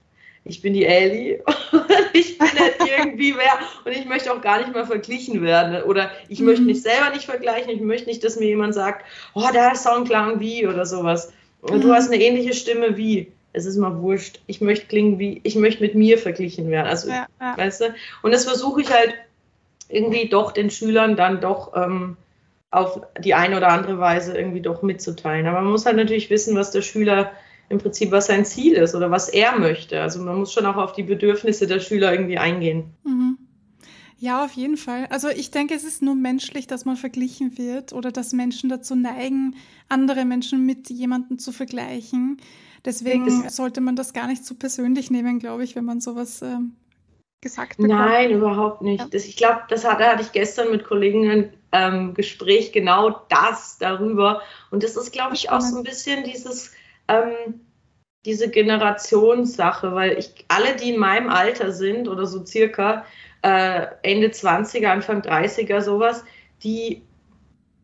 [0.50, 4.60] ich bin die Ellie und ich bin nicht irgendwie wer und ich möchte auch gar
[4.60, 6.48] nicht mal verglichen werden oder ich mhm.
[6.48, 10.06] möchte mich selber nicht vergleichen, ich möchte nicht, dass mir jemand sagt, oh, der Song
[10.06, 11.32] klang wie oder sowas.
[11.62, 11.82] Und mhm.
[11.82, 13.32] du hast eine ähnliche Stimme wie.
[13.54, 14.42] Es ist mal wurscht.
[14.46, 16.88] Ich möchte klingen wie, ich möchte mit mir verglichen werden.
[16.88, 17.58] Also, ja, ja.
[17.58, 17.96] weißt du?
[18.22, 19.16] Und das versuche ich halt
[19.90, 22.18] irgendwie doch den Schülern dann doch ähm,
[22.70, 25.48] auf die eine oder andere Weise irgendwie doch mitzuteilen.
[25.48, 27.32] Aber man muss halt natürlich wissen, was der Schüler
[27.70, 30.02] im Prinzip, was sein Ziel ist oder was er möchte.
[30.02, 32.94] Also man muss schon auch auf die Bedürfnisse der Schüler irgendwie eingehen.
[33.04, 33.38] Mhm.
[34.20, 35.06] Ja, auf jeden Fall.
[35.12, 38.96] Also ich denke, es ist nur menschlich, dass man verglichen wird oder dass Menschen dazu
[38.96, 39.56] neigen,
[39.90, 42.38] andere Menschen mit jemandem zu vergleichen.
[42.84, 46.42] Deswegen das sollte man das gar nicht zu persönlich nehmen, glaube ich, wenn man sowas
[46.42, 46.76] ähm,
[47.42, 48.00] gesagt bekommt.
[48.00, 49.02] Nein, überhaupt nicht.
[49.02, 49.08] Ja.
[49.12, 53.78] Das, ich glaube, das hatte, hatte ich gestern mit Kollegen ein ähm, Gespräch genau das
[53.78, 54.42] darüber.
[54.72, 56.72] Und das ist, glaube ich, auch so ein bisschen dieses
[57.08, 57.62] ähm,
[58.26, 63.06] diese Generationssache, weil ich alle, die in meinem Alter sind oder so circa
[63.42, 66.24] äh, Ende 20er, Anfang 30er, sowas,
[66.64, 67.04] die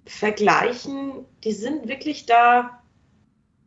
[0.06, 2.82] vergleichen, die sind wirklich da,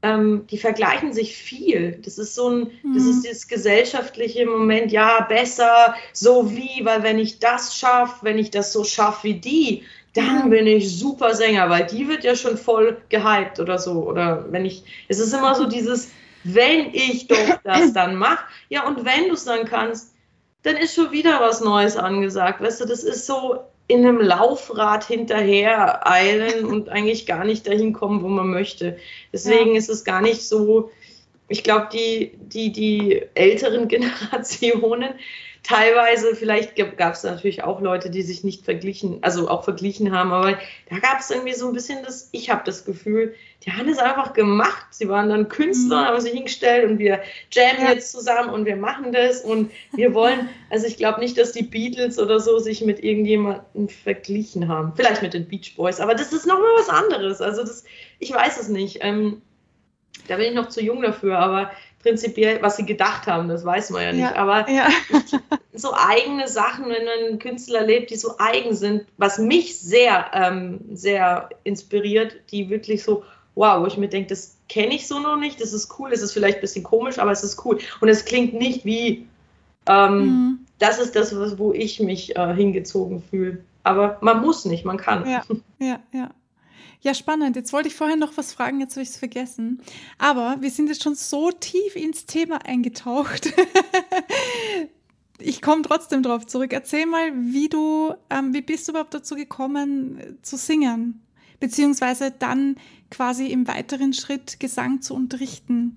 [0.02, 1.98] ähm, die vergleichen sich viel.
[2.04, 2.94] Das ist so ein, mhm.
[2.94, 8.38] das ist dieses gesellschaftliche Moment, ja, besser, so wie, weil wenn ich das schaffe, wenn
[8.38, 9.84] ich das so schaffe wie die,
[10.16, 14.04] dann bin ich super Sänger, weil die wird ja schon voll gehypt oder so.
[14.04, 16.10] Oder wenn ich, es ist immer so dieses,
[16.44, 20.14] wenn ich doch das dann mache, ja, und wenn du es dann kannst,
[20.62, 22.60] dann ist schon wieder was Neues angesagt.
[22.60, 27.92] Weißt du, das ist so in einem Laufrad hinterher eilen und eigentlich gar nicht dahin
[27.92, 28.98] kommen, wo man möchte.
[29.32, 29.78] Deswegen ja.
[29.78, 30.90] ist es gar nicht so,
[31.48, 35.14] ich glaube, die, die, die älteren Generationen,
[35.66, 40.32] teilweise, vielleicht gab es natürlich auch Leute, die sich nicht verglichen, also auch verglichen haben,
[40.32, 43.88] aber da gab es irgendwie so ein bisschen das, ich habe das Gefühl, die haben
[43.88, 44.86] es einfach gemacht.
[44.90, 46.06] Sie waren dann Künstler, mhm.
[46.06, 47.92] haben sich hingestellt und wir jammen ja.
[47.92, 51.64] jetzt zusammen und wir machen das und wir wollen, also ich glaube nicht, dass die
[51.64, 54.92] Beatles oder so sich mit irgendjemandem verglichen haben.
[54.94, 57.40] Vielleicht mit den Beach Boys, aber das ist nochmal was anderes.
[57.40, 57.82] Also das,
[58.20, 58.98] ich weiß es nicht.
[59.00, 59.42] Ähm,
[60.28, 61.72] da bin ich noch zu jung dafür, aber
[62.06, 64.20] prinzipiell, was sie gedacht haben, das weiß man ja nicht.
[64.22, 64.88] Ja, aber ja.
[65.74, 70.80] so eigene Sachen, wenn ein Künstler lebt, die so eigen sind, was mich sehr, ähm,
[70.92, 73.24] sehr inspiriert, die wirklich so,
[73.56, 76.22] wow, wo ich mir denke, das kenne ich so noch nicht, das ist cool, es
[76.22, 77.78] ist vielleicht ein bisschen komisch, aber es ist cool.
[78.00, 79.26] Und es klingt nicht wie,
[79.88, 80.58] ähm, mhm.
[80.78, 83.58] das ist das, wo ich mich äh, hingezogen fühle.
[83.82, 85.28] Aber man muss nicht, man kann.
[85.28, 85.42] Ja,
[85.80, 86.30] ja, ja.
[87.06, 87.54] Ja, spannend.
[87.54, 89.80] Jetzt wollte ich vorher noch was fragen, jetzt habe ich es vergessen.
[90.18, 93.52] Aber wir sind jetzt schon so tief ins Thema eingetaucht.
[95.38, 96.72] ich komme trotzdem drauf zurück.
[96.72, 101.22] Erzähl mal, wie du, ähm, wie bist du überhaupt dazu gekommen äh, zu singen?
[101.60, 102.74] Beziehungsweise dann
[103.08, 105.96] quasi im weiteren Schritt Gesang zu unterrichten?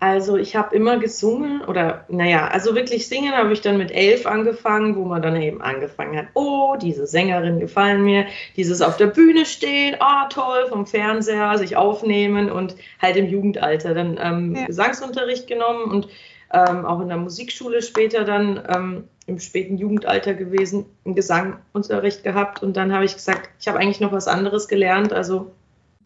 [0.00, 4.26] Also ich habe immer gesungen oder naja, also wirklich singen habe ich dann mit elf
[4.26, 9.08] angefangen, wo man dann eben angefangen hat, oh, diese Sängerin gefallen mir, dieses auf der
[9.08, 14.54] Bühne stehen, ah oh, toll, vom Fernseher sich aufnehmen und halt im Jugendalter dann ähm,
[14.54, 14.66] ja.
[14.66, 16.08] Gesangsunterricht genommen und
[16.52, 22.62] ähm, auch in der Musikschule später dann ähm, im späten Jugendalter gewesen, einen Gesangunterricht gehabt
[22.62, 25.50] und dann habe ich gesagt, ich habe eigentlich noch was anderes gelernt, also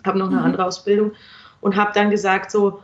[0.05, 0.45] habe noch eine mhm.
[0.45, 1.13] andere Ausbildung
[1.61, 2.81] und habe dann gesagt so,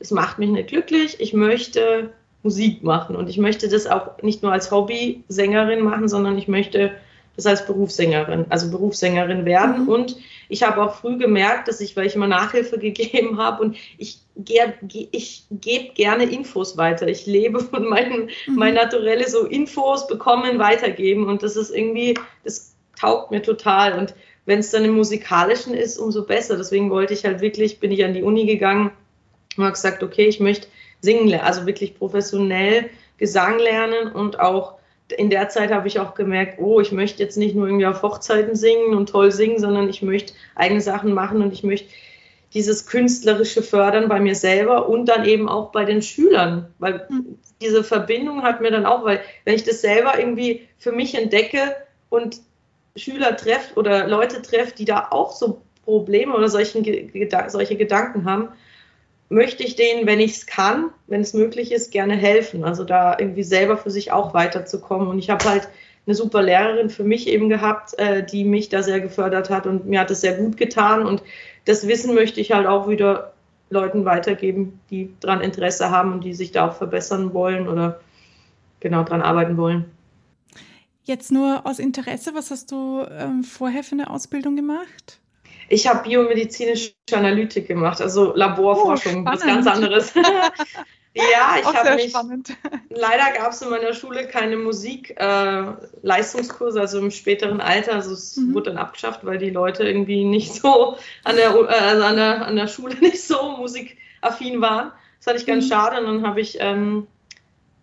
[0.00, 1.20] das macht mich nicht glücklich.
[1.20, 2.10] Ich möchte
[2.42, 3.16] Musik machen.
[3.16, 6.92] Und ich möchte das auch nicht nur als Hobby-Sängerin machen, sondern ich möchte
[7.36, 9.82] das als Berufssängerin, also Berufssängerin werden.
[9.82, 9.88] Mhm.
[9.88, 10.16] Und
[10.48, 14.18] ich habe auch früh gemerkt, dass ich, weil ich immer Nachhilfe gegeben habe und ich,
[15.12, 17.06] ich gebe gerne Infos weiter.
[17.08, 18.54] Ich lebe von meinem, mhm.
[18.54, 21.26] mein Naturelle so Infos bekommen, weitergeben.
[21.26, 23.98] Und das ist irgendwie, das taugt mir total.
[23.98, 24.14] Und
[24.46, 26.56] wenn es dann im Musikalischen ist, umso besser.
[26.56, 28.92] Deswegen wollte ich halt wirklich, bin ich an die Uni gegangen
[29.56, 30.68] und habe gesagt, okay, ich möchte
[31.00, 34.78] singen lernen, also wirklich professionell Gesang lernen und auch
[35.16, 38.02] in der Zeit habe ich auch gemerkt, oh, ich möchte jetzt nicht nur irgendwie auf
[38.02, 41.88] Hochzeiten singen und toll singen, sondern ich möchte eigene Sachen machen und ich möchte
[42.54, 47.38] dieses künstlerische fördern bei mir selber und dann eben auch bei den Schülern, weil mhm.
[47.60, 51.76] diese Verbindung hat mir dann auch, weil wenn ich das selber irgendwie für mich entdecke
[52.08, 52.40] und
[52.96, 56.84] Schüler treffe oder Leute treffe, die da auch so Probleme oder solchen,
[57.48, 58.48] solche Gedanken haben,
[59.30, 62.64] möchte ich denen, wenn ich es kann, wenn es möglich ist, gerne helfen.
[62.64, 65.08] Also da irgendwie selber für sich auch weiterzukommen.
[65.08, 65.68] Und ich habe halt
[66.06, 69.86] eine super Lehrerin für mich eben gehabt, äh, die mich da sehr gefördert hat und
[69.86, 71.06] mir hat es sehr gut getan.
[71.06, 71.22] Und
[71.64, 73.32] das Wissen möchte ich halt auch wieder
[73.70, 78.00] Leuten weitergeben, die daran Interesse haben und die sich da auch verbessern wollen oder
[78.80, 79.84] genau daran arbeiten wollen.
[81.04, 85.19] Jetzt nur aus Interesse, was hast du ähm, vorher für eine Ausbildung gemacht?
[85.70, 90.12] Ich habe biomedizinische Analytik gemacht, also Laborforschung, oh, was ganz anderes.
[91.14, 92.10] ja, ich habe mich.
[92.10, 92.56] Spannend.
[92.88, 97.94] Leider gab es in meiner Schule keine Musik-Leistungskurse, äh, also im späteren Alter.
[97.94, 98.52] Also es mhm.
[98.52, 102.46] wurde dann abgeschafft, weil die Leute irgendwie nicht so an der, äh, also an der,
[102.46, 104.90] an der Schule nicht so musikaffin waren.
[105.18, 105.68] Das fand ich ganz mhm.
[105.68, 106.00] schade.
[106.00, 107.06] Und dann habe ich ähm,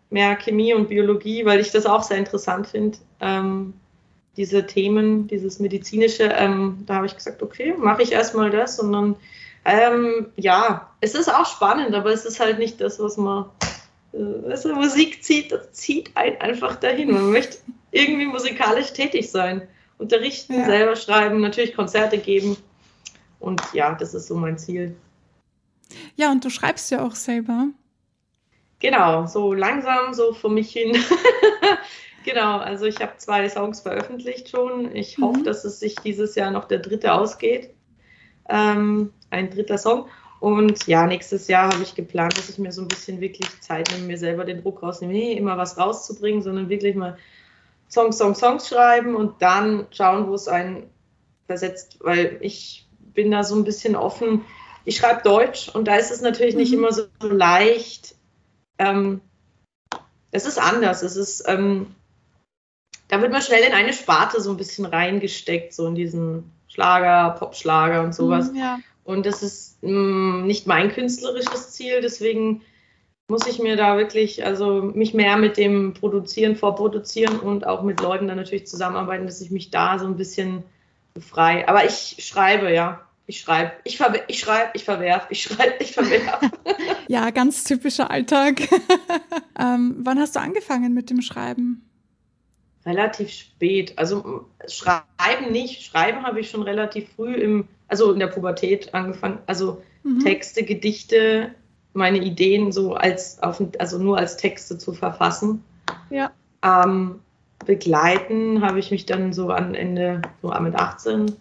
[0.09, 2.97] mehr Chemie und Biologie, weil ich das auch sehr interessant finde.
[3.21, 3.75] Ähm,
[4.37, 8.93] diese Themen, dieses medizinische, ähm, da habe ich gesagt, okay, mache ich erstmal das und
[8.93, 9.15] dann,
[9.65, 13.45] ähm, ja, es ist auch spannend, aber es ist halt nicht das, was man,
[14.13, 17.11] äh, also Musik zieht, das zieht einen einfach dahin.
[17.11, 17.57] Man möchte
[17.91, 20.65] irgendwie musikalisch tätig sein, unterrichten, ja.
[20.65, 22.55] selber schreiben, natürlich Konzerte geben
[23.39, 24.95] und ja, das ist so mein Ziel.
[26.15, 27.69] Ja, und du schreibst ja auch selber.
[28.79, 30.95] Genau, so langsam, so vor mich hin.
[32.27, 34.93] Genau, also ich habe zwei Songs veröffentlicht schon.
[34.93, 35.23] Ich mhm.
[35.23, 37.69] hoffe, dass es sich dieses Jahr noch der dritte ausgeht.
[38.49, 40.09] Ähm, ein dritter Song.
[40.41, 43.89] Und ja, nächstes Jahr habe ich geplant, dass ich mir so ein bisschen wirklich Zeit
[43.93, 47.17] nehme, mir selber den Druck rausnehme, nee, immer was rauszubringen, sondern wirklich mal
[47.89, 50.89] Songs, Songs, Songs schreiben und dann schauen, wo es einen
[51.45, 54.43] versetzt, weil ich bin da so ein bisschen offen.
[54.83, 56.59] Ich schreibe Deutsch und da ist es natürlich mhm.
[56.59, 58.15] nicht immer so leicht.
[58.79, 59.21] Ähm,
[60.31, 61.03] es ist anders.
[61.03, 61.95] Es ist, ähm,
[63.07, 67.35] da wird man schnell in eine Sparte so ein bisschen reingesteckt, so in diesen Schlager,
[67.39, 68.51] Popschlager und sowas.
[68.51, 68.79] Mhm, ja.
[69.03, 72.61] Und das ist mh, mm, nicht mein künstlerisches Ziel, deswegen
[73.29, 78.01] muss ich mir da wirklich, also mich mehr mit dem Produzieren, Vorproduzieren und auch mit
[78.01, 80.63] Leuten dann natürlich zusammenarbeiten, dass ich mich da so ein bisschen
[81.13, 81.67] befreie.
[81.67, 83.01] Aber ich schreibe, ja.
[83.29, 86.39] Ich schreibe, ich, ver ich schreibe, ich verwerf, ich schreibe, ich verwerf.
[87.09, 88.61] ja, ganz typischer Alltag.
[89.59, 91.86] ähm, wann hast du angefangen mit dem Schreiben?
[92.87, 93.93] Relativ spät.
[93.97, 99.39] Also schreiben nicht, schreiben habe ich schon relativ früh im, also in der Pubertät angefangen.
[99.45, 100.19] Also mhm.
[100.19, 101.53] Texte, Gedichte,
[101.93, 105.63] meine Ideen so als auf, also nur als Texte zu verfassen.
[106.09, 106.31] Ja.
[106.63, 107.19] Ähm,
[107.65, 111.35] begleiten habe ich mich dann so an Ende, so mit 18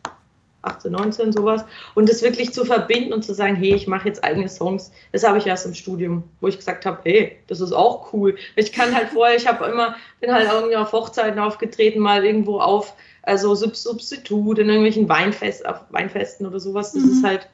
[0.67, 1.65] 18, 19, sowas.
[1.95, 5.25] Und das wirklich zu verbinden und zu sagen, hey, ich mache jetzt eigene Songs, das
[5.25, 8.37] habe ich erst im Studium, wo ich gesagt habe, hey, das ist auch cool.
[8.57, 12.61] Ich kann halt vorher, ich habe immer, bin halt irgendwie auf Hochzeiten aufgetreten, mal irgendwo
[12.61, 16.93] auf, also Substitut in irgendwelchen Weinfest, auf Weinfesten oder sowas.
[16.93, 17.11] Das mhm.
[17.11, 17.49] ist halt,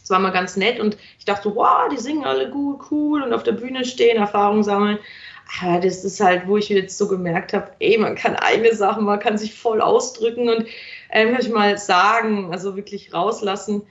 [0.00, 3.32] das war mal ganz nett und ich dachte, wow, die singen alle gut, cool und
[3.32, 4.98] auf der Bühne stehen, Erfahrung sammeln.
[5.60, 9.04] Aber das ist halt, wo ich jetzt so gemerkt habe, ey, man kann eigene Sachen,
[9.04, 10.66] man kann sich voll ausdrücken und
[11.08, 13.82] einfach mal sagen, also wirklich rauslassen.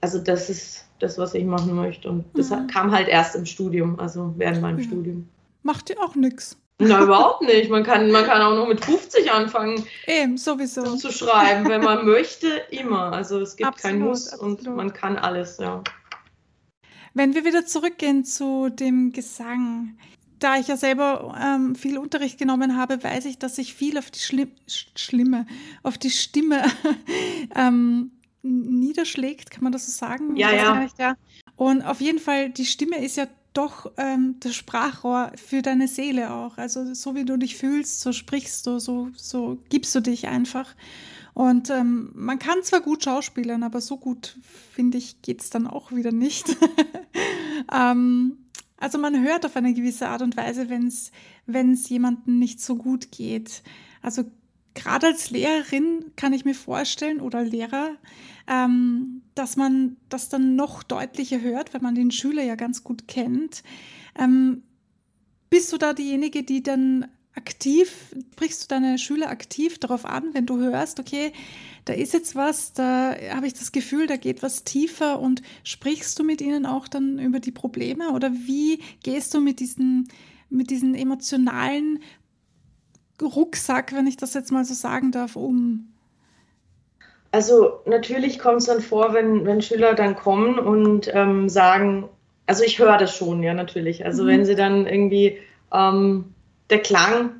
[0.00, 2.08] Also das ist das, was ich machen möchte.
[2.08, 2.66] Und das mhm.
[2.66, 4.84] kam halt erst im Studium, also während meinem ja.
[4.84, 5.28] Studium.
[5.62, 6.56] Macht dir auch nichts.
[6.78, 7.70] Na, überhaupt nicht.
[7.70, 9.84] Man kann, man kann auch noch mit 50 anfangen.
[10.06, 10.96] Eben, sowieso.
[10.96, 13.12] Zu schreiben, wenn man möchte, immer.
[13.12, 14.66] Also es gibt absolut, kein Muss absolut.
[14.66, 15.82] und man kann alles, ja.
[17.14, 19.96] Wenn wir wieder zurückgehen zu dem Gesang,
[20.38, 24.10] da ich ja selber ähm, viel Unterricht genommen habe, weiß ich, dass sich viel auf
[24.10, 25.46] die Schli Schlimme,
[25.82, 26.64] auf die Stimme
[27.54, 30.36] ähm, niederschlägt, kann man das so sagen?
[30.36, 30.74] Ja, ja.
[30.80, 31.16] Nicht, ja.
[31.56, 36.32] Und auf jeden Fall, die Stimme ist ja doch ähm, das Sprachrohr für deine Seele
[36.32, 36.58] auch.
[36.58, 40.74] Also so wie du dich fühlst, so sprichst du, so, so gibst du dich einfach.
[41.32, 44.38] Und ähm, man kann zwar gut schauspielern, aber so gut,
[44.72, 46.56] finde ich, geht es dann auch wieder nicht.
[47.72, 48.38] ähm,
[48.78, 53.10] Also man hört auf eine gewisse Art und Weise, wenn es jemandem nicht so gut
[53.10, 53.62] geht.
[54.02, 54.24] Also
[54.74, 57.96] gerade als Lehrerin kann ich mir vorstellen oder Lehrer,
[58.46, 63.08] ähm, dass man das dann noch deutlicher hört, wenn man den Schüler ja ganz gut
[63.08, 63.62] kennt.
[64.16, 64.62] Ähm,
[65.50, 70.46] bist du da diejenige, die dann aktiv, brichst du deine Schüler aktiv darauf an, wenn
[70.46, 71.32] du hörst, okay,
[71.86, 76.18] da ist jetzt was, da habe ich das Gefühl, da geht was tiefer und sprichst
[76.18, 80.08] du mit ihnen auch dann über die Probleme oder wie gehst du mit diesen,
[80.50, 82.00] mit diesen emotionalen
[83.22, 85.92] Rucksack, wenn ich das jetzt mal so sagen darf, um?
[87.30, 92.08] Also natürlich kommt es dann vor, wenn, wenn Schüler dann kommen und ähm, sagen,
[92.46, 94.04] also ich höre das schon, ja natürlich.
[94.04, 94.28] Also mhm.
[94.28, 95.38] wenn sie dann irgendwie
[95.72, 96.34] ähm,
[96.68, 97.36] der Klang,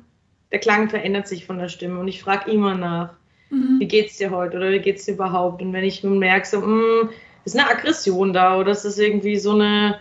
[0.53, 3.16] der Klang verändert sich von der Stimme und ich frage immer nach,
[3.49, 3.79] mhm.
[3.79, 5.61] wie geht's dir heute oder wie geht's dir überhaupt?
[5.61, 6.65] Und wenn ich nun merke, so, mh,
[7.01, 7.09] hm,
[7.45, 9.99] ist eine Aggression da oder ist es irgendwie so eine,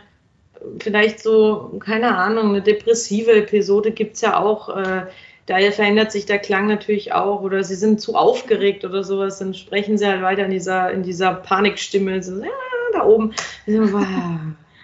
[0.81, 4.77] vielleicht so, keine Ahnung, eine depressive Episode gibt es ja auch.
[4.77, 5.07] Äh,
[5.47, 9.55] daher verändert sich der Klang natürlich auch oder sie sind zu aufgeregt oder sowas, dann
[9.55, 12.51] sprechen sie halt weiter in dieser, in dieser Panikstimme, so, ja,
[12.93, 13.33] da oben.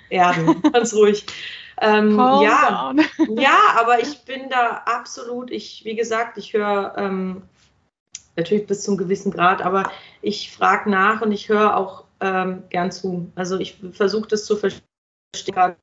[0.09, 1.25] Erden, ganz ruhig.
[1.81, 2.95] Ähm, ja,
[3.37, 7.43] ja, aber ich bin da absolut, ich, wie gesagt, ich höre ähm,
[8.37, 9.91] natürlich bis zum gewissen Grad, aber
[10.21, 13.31] ich frage nach und ich höre auch ähm, gern zu.
[13.35, 15.77] Also ich versuche das zu verstehen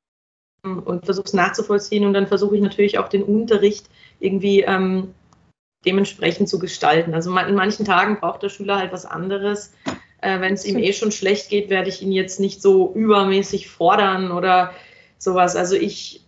[0.63, 5.13] und versuche es nachzuvollziehen und dann versuche ich natürlich auch den Unterricht irgendwie ähm,
[5.85, 7.13] dementsprechend zu gestalten.
[7.13, 9.73] Also in manchen Tagen braucht der Schüler halt was anderes.
[10.21, 13.69] Äh, Wenn es ihm eh schon schlecht geht, werde ich ihn jetzt nicht so übermäßig
[13.69, 14.73] fordern oder
[15.17, 15.55] sowas.
[15.55, 16.25] Also ich,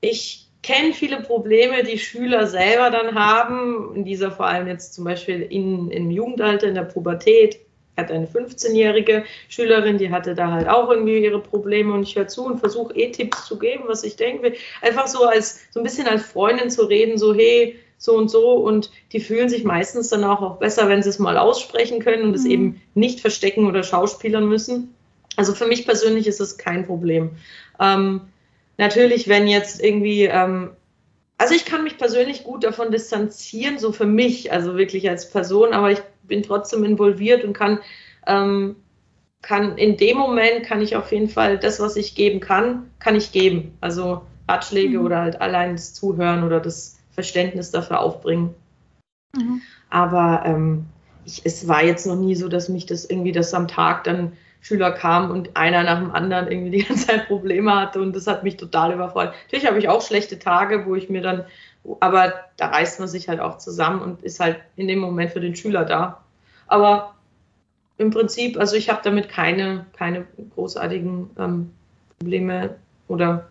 [0.00, 5.04] ich kenne viele Probleme, die Schüler selber dann haben, in dieser vor allem jetzt zum
[5.04, 7.54] Beispiel in, im Jugendalter, in der Pubertät.
[7.54, 12.16] Ich hatte eine 15-jährige Schülerin, die hatte da halt auch irgendwie ihre Probleme und ich
[12.16, 14.54] höre zu und versuche eh Tipps zu geben, was ich denke.
[14.82, 18.54] Einfach so als so ein bisschen als Freundin zu reden, so hey, so und so
[18.54, 22.24] und die fühlen sich meistens dann auch, auch besser, wenn sie es mal aussprechen können
[22.24, 22.34] und mhm.
[22.34, 24.92] es eben nicht verstecken oder schauspielern müssen.
[25.36, 27.30] Also für mich persönlich ist es kein Problem.
[27.78, 28.22] Ähm,
[28.78, 30.70] natürlich, wenn jetzt irgendwie, ähm,
[31.38, 35.72] also ich kann mich persönlich gut davon distanzieren, so für mich, also wirklich als Person,
[35.72, 37.80] aber ich bin trotzdem involviert und kann,
[38.26, 38.76] ähm,
[39.42, 43.14] kann in dem Moment kann ich auf jeden Fall das, was ich geben kann, kann
[43.14, 43.76] ich geben.
[43.80, 45.04] Also Ratschläge mhm.
[45.04, 48.54] oder halt allein das Zuhören oder das Verständnis dafür aufbringen.
[49.36, 49.60] Mhm.
[49.90, 50.86] Aber ähm,
[51.24, 54.32] ich, es war jetzt noch nie so, dass mich das irgendwie das am Tag dann
[54.60, 58.26] Schüler kamen und einer nach dem anderen irgendwie die ganze Zeit Probleme hatte und das
[58.26, 59.34] hat mich total überfordert.
[59.44, 61.44] Natürlich habe ich auch schlechte Tage, wo ich mir dann,
[62.00, 65.40] aber da reißt man sich halt auch zusammen und ist halt in dem Moment für
[65.40, 66.22] den Schüler da.
[66.66, 67.14] Aber
[67.98, 71.70] im Prinzip, also ich habe damit keine, keine großartigen ähm,
[72.18, 72.76] Probleme
[73.08, 73.48] oder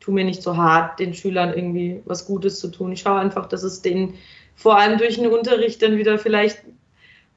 [0.00, 2.92] tu mir nicht so hart, den Schülern irgendwie was Gutes zu tun.
[2.92, 4.14] Ich schaue einfach, dass es denen
[4.54, 6.78] vor allem durch den Unterricht dann wieder vielleicht ein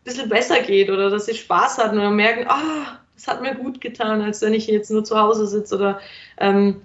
[0.03, 3.81] bisschen besser geht oder dass sie Spaß hatten oder merken, ah, das hat mir gut
[3.81, 5.99] getan, als wenn ich jetzt nur zu Hause sitze oder
[6.39, 6.81] ähm,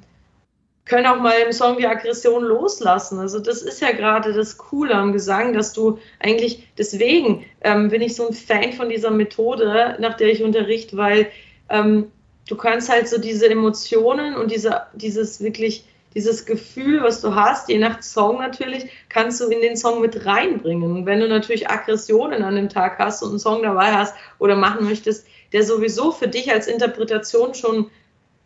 [0.85, 3.19] können auch mal im Song die Aggression loslassen.
[3.19, 8.03] Also das ist ja gerade das Coole am Gesang, dass du eigentlich, deswegen ähm, bin
[8.03, 11.27] ich so ein Fan von dieser Methode, nach der ich unterrichte, weil
[11.71, 12.13] ähm,
[12.49, 17.69] du kannst halt so diese Emotionen und diese, dieses wirklich, dieses Gefühl, was du hast,
[17.69, 20.93] je nach Song natürlich, kannst du in den Song mit reinbringen.
[20.93, 24.55] Und wenn du natürlich Aggressionen an dem Tag hast und einen Song dabei hast oder
[24.55, 27.91] machen möchtest, der sowieso für dich als Interpretation schon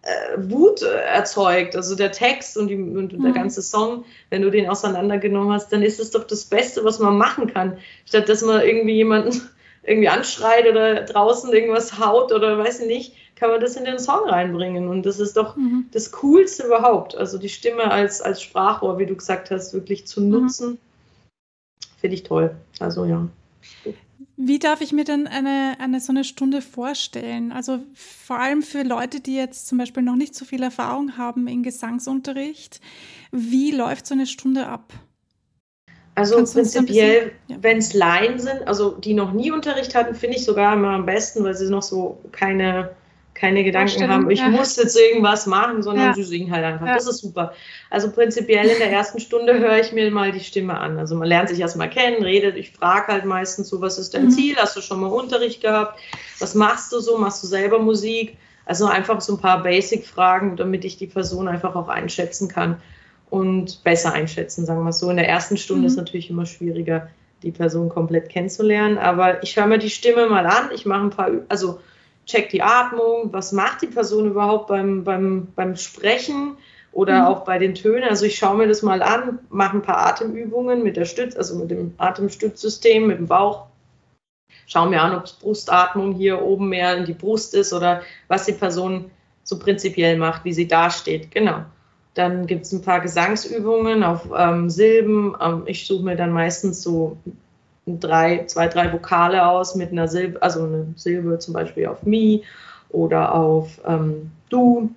[0.03, 3.23] äh, Wut erzeugt, also der Text und, die, und mhm.
[3.23, 6.99] der ganze Song, wenn du den auseinandergenommen hast, dann ist es doch das Beste, was
[6.99, 9.41] man machen kann, statt dass man irgendwie jemanden
[9.83, 13.99] irgendwie anschreit oder draußen irgendwas haut oder weiß ich nicht, kann man das in den
[13.99, 15.87] Song reinbringen und das ist doch mhm.
[15.93, 20.21] das Coolste überhaupt, also die Stimme als, als Sprachrohr, wie du gesagt hast, wirklich zu
[20.21, 20.29] mhm.
[20.29, 20.79] nutzen, mhm.
[21.99, 23.29] finde ich toll, also ja.
[24.43, 27.53] Wie darf ich mir denn eine, eine so eine Stunde vorstellen?
[27.53, 31.47] Also vor allem für Leute, die jetzt zum Beispiel noch nicht so viel Erfahrung haben
[31.47, 32.81] in Gesangsunterricht.
[33.33, 34.95] Wie läuft so eine Stunde ab?
[36.15, 37.59] Also Kannst prinzipiell, ja.
[37.61, 41.05] wenn es Laien sind, also die noch nie Unterricht hatten, finde ich sogar immer am
[41.05, 42.91] besten, weil sie noch so keine
[43.35, 44.49] keine Gedanken haben, ich ja.
[44.49, 46.15] muss jetzt irgendwas machen, sondern ja.
[46.15, 46.87] sie singen halt einfach.
[46.87, 46.95] Ja.
[46.95, 47.55] Das ist super.
[47.89, 50.99] Also prinzipiell in der ersten Stunde höre ich mir mal die Stimme an.
[50.99, 54.27] Also man lernt sich erstmal kennen, redet, ich frage halt meistens so, was ist dein
[54.27, 54.31] mhm.
[54.31, 54.57] Ziel?
[54.57, 55.99] Hast du schon mal Unterricht gehabt?
[56.39, 57.17] Was machst du so?
[57.19, 58.37] Machst du selber Musik?
[58.67, 62.81] Also einfach so ein paar Basic-Fragen, damit ich die Person einfach auch einschätzen kann
[63.31, 65.09] und besser einschätzen, sagen wir so.
[65.09, 65.87] In der ersten Stunde mhm.
[65.87, 67.09] ist natürlich immer schwieriger,
[67.43, 71.11] die Person komplett kennenzulernen, aber ich höre mir die Stimme mal an, ich mache ein
[71.11, 71.81] paar, also
[72.27, 76.57] check die Atmung, was macht die Person überhaupt beim, beim, beim Sprechen
[76.93, 77.27] oder mhm.
[77.27, 78.09] auch bei den Tönen.
[78.09, 81.57] Also ich schaue mir das mal an, mache ein paar Atemübungen mit der Stütz, also
[81.57, 83.67] mit dem Atemstützsystem, mit dem Bauch.
[84.67, 88.47] Schau mir an, ob es Brustatmung hier oben mehr in die Brust ist oder was
[88.47, 89.11] die Person
[89.43, 91.31] so prinzipiell macht, wie sie dasteht.
[91.31, 91.65] Genau.
[92.15, 95.37] Dann gibt es ein paar Gesangsübungen auf ähm, Silben.
[95.41, 97.17] Ähm, ich suche mir dann meistens so
[97.87, 102.45] drei, zwei, drei Vokale aus mit einer Silbe, also eine Silbe zum Beispiel auf Mi
[102.91, 104.91] oder auf ähm, Du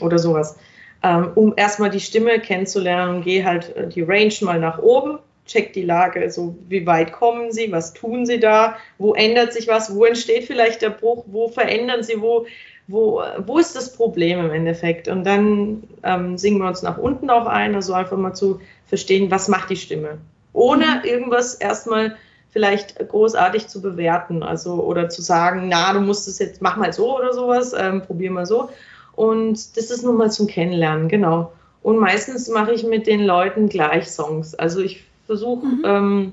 [0.00, 0.56] oder sowas.
[1.02, 5.72] Ähm, um erstmal die Stimme kennenzulernen, gehe halt äh, die Range mal nach oben, check
[5.72, 9.94] die Lage, also wie weit kommen sie, was tun sie da, wo ändert sich was,
[9.94, 12.46] wo entsteht vielleicht der Bruch, wo verändern sie, wo
[12.90, 15.06] wo, wo ist das Problem im Endeffekt?
[15.08, 19.30] Und dann ähm, singen wir uns nach unten auch ein, also einfach mal zu verstehen,
[19.30, 20.18] was macht die Stimme.
[20.52, 22.16] Ohne irgendwas erstmal
[22.50, 26.92] vielleicht großartig zu bewerten, also oder zu sagen, na, du musst es jetzt, mach mal
[26.92, 28.70] so oder sowas, ähm, probier mal so.
[29.14, 31.52] Und das ist nun mal zum Kennenlernen, genau.
[31.82, 34.54] Und meistens mache ich mit den Leuten gleich Songs.
[34.54, 35.82] Also ich versuche mhm.
[35.84, 36.32] ähm,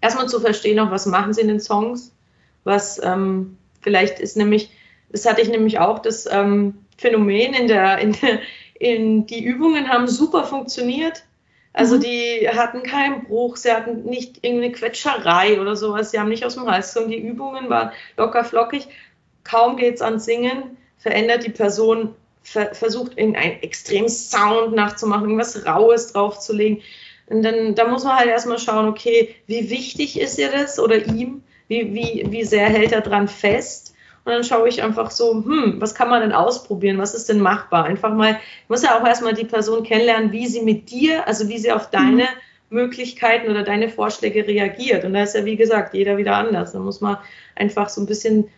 [0.00, 2.12] erstmal zu verstehen, auch was machen sie in den Songs.
[2.64, 4.70] Was ähm, vielleicht ist nämlich
[5.10, 8.40] das hatte ich nämlich auch, das ähm, Phänomen in der, in der,
[8.78, 11.24] in die Übungen haben super funktioniert.
[11.78, 12.00] Also mhm.
[12.00, 16.54] die hatten keinen Bruch, sie hatten nicht irgendeine Quetscherei oder sowas, sie haben nicht aus
[16.54, 17.12] dem Hals gezogen.
[17.12, 18.88] Die Übungen waren locker flockig.
[19.44, 26.12] Kaum geht's ans Singen, verändert die Person, ver versucht irgendeinen extremen Sound nachzumachen, irgendwas Raues
[26.12, 26.82] draufzulegen.
[27.26, 31.06] Und dann da muss man halt erstmal schauen, okay, wie wichtig ist ihr das oder
[31.06, 31.44] ihm?
[31.68, 33.94] Wie, wie, wie sehr hält er dran fest?
[34.24, 36.98] Und dann schaue ich einfach so, hm, was kann man denn ausprobieren?
[36.98, 37.84] Was ist denn machbar?
[37.84, 41.48] Einfach mal, ich muss ja auch erstmal die Person kennenlernen, wie sie mit dir, also
[41.48, 42.28] wie sie auf deine mhm.
[42.70, 45.04] Möglichkeiten oder deine Vorschläge reagiert.
[45.04, 46.72] Und da ist ja, wie gesagt, jeder wieder anders.
[46.72, 47.16] Da muss man
[47.56, 48.48] einfach so ein bisschen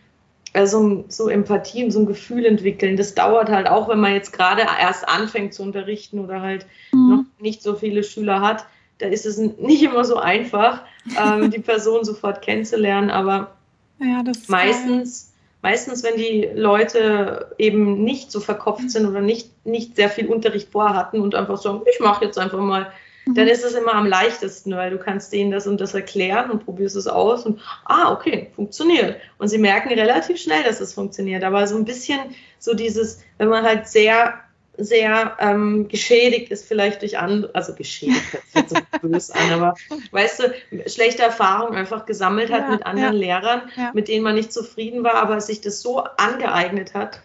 [0.53, 2.97] also so Empathie und so ein Gefühl entwickeln.
[2.97, 7.09] Das dauert halt auch, wenn man jetzt gerade erst anfängt zu unterrichten oder halt mhm.
[7.09, 8.65] noch nicht so viele Schüler hat.
[8.97, 10.83] Da ist es nicht immer so einfach,
[11.17, 13.55] ähm, die Person sofort kennenzulernen, aber
[13.99, 15.30] ja, meistens
[15.61, 20.71] meistens, wenn die Leute eben nicht so verkopft sind oder nicht, nicht sehr viel Unterricht
[20.71, 22.91] vorhatten und einfach sagen, ich mache jetzt einfach mal,
[23.25, 23.35] mhm.
[23.35, 26.65] dann ist es immer am leichtesten, weil du kannst denen das und das erklären und
[26.65, 29.17] probierst es aus und ah, okay, funktioniert.
[29.37, 31.43] Und sie merken relativ schnell, dass es funktioniert.
[31.43, 32.19] Aber so ein bisschen
[32.59, 34.40] so dieses, wenn man halt sehr
[34.77, 38.21] sehr ähm, geschädigt ist, vielleicht durch andere, also geschädigt
[38.53, 39.75] hört sich so böse an, aber
[40.11, 43.91] weißt du, schlechte Erfahrungen einfach gesammelt hat ja, mit anderen ja, Lehrern, ja.
[43.93, 47.21] mit denen man nicht zufrieden war, aber sich das so angeeignet hat,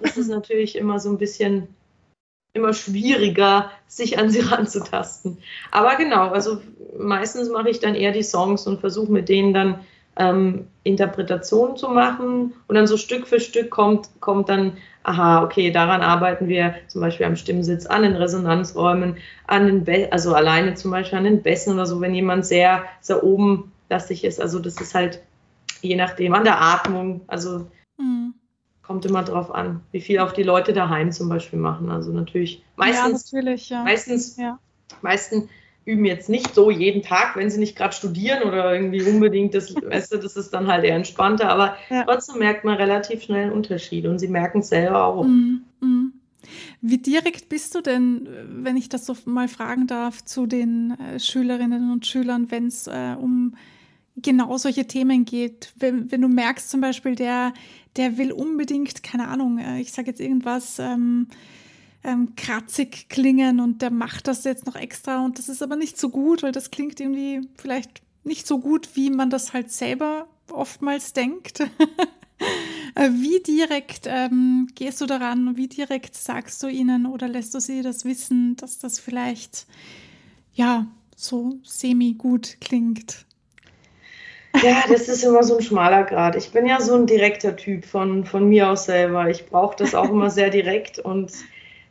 [0.00, 1.68] ist es natürlich immer so ein bisschen
[2.54, 5.38] immer schwieriger, sich an sie ranzutasten.
[5.70, 6.62] Aber genau, also
[6.96, 9.80] meistens mache ich dann eher die Songs und versuche mit denen dann
[10.16, 15.70] ähm, Interpretationen zu machen und dann so Stück für Stück kommt, kommt dann aha, okay,
[15.70, 20.74] daran arbeiten wir zum Beispiel am Stimmsitz, an den Resonanzräumen, an den Be also alleine
[20.74, 24.40] zum Beispiel an den Bässen oder so, wenn jemand sehr, sehr oben lastig ist.
[24.40, 25.20] Also das ist halt
[25.84, 27.66] je nachdem, an der Atmung, also
[27.98, 28.34] mhm.
[28.82, 31.90] kommt immer drauf an, wie viel auch die Leute daheim zum Beispiel machen.
[31.90, 33.84] Also natürlich meistens, ja, natürlich, ja.
[33.84, 34.58] meistens, ja.
[35.02, 35.44] meistens
[35.84, 39.66] üben jetzt nicht so jeden Tag, wenn sie nicht gerade studieren oder irgendwie unbedingt das,
[39.74, 42.04] du, das ist dann halt eher entspannter, aber ja.
[42.04, 45.24] trotzdem merkt man relativ schnell einen Unterschied und sie merken es selber auch.
[45.24, 46.12] Mm, mm.
[46.80, 51.18] Wie direkt bist du denn, wenn ich das so mal fragen darf, zu den äh,
[51.18, 53.54] Schülerinnen und Schülern, wenn es äh, um
[54.16, 55.72] genau solche Themen geht?
[55.76, 57.54] Wenn, wenn du merkst zum Beispiel, der,
[57.96, 61.28] der will unbedingt, keine Ahnung, äh, ich sage jetzt irgendwas, ähm,
[62.04, 65.98] ähm, kratzig klingen und der macht das jetzt noch extra und das ist aber nicht
[65.98, 70.28] so gut, weil das klingt irgendwie vielleicht nicht so gut, wie man das halt selber
[70.50, 71.60] oftmals denkt.
[72.96, 75.56] Äh, wie direkt ähm, gehst du daran?
[75.56, 79.66] Wie direkt sagst du ihnen oder lässt du sie das wissen, dass das vielleicht
[80.52, 80.86] ja
[81.16, 83.24] so semi gut klingt?
[84.62, 86.36] Ja, das ist immer so ein schmaler Grad.
[86.36, 89.28] Ich bin ja so ein direkter Typ von, von mir aus selber.
[89.28, 91.32] Ich brauche das auch immer sehr direkt und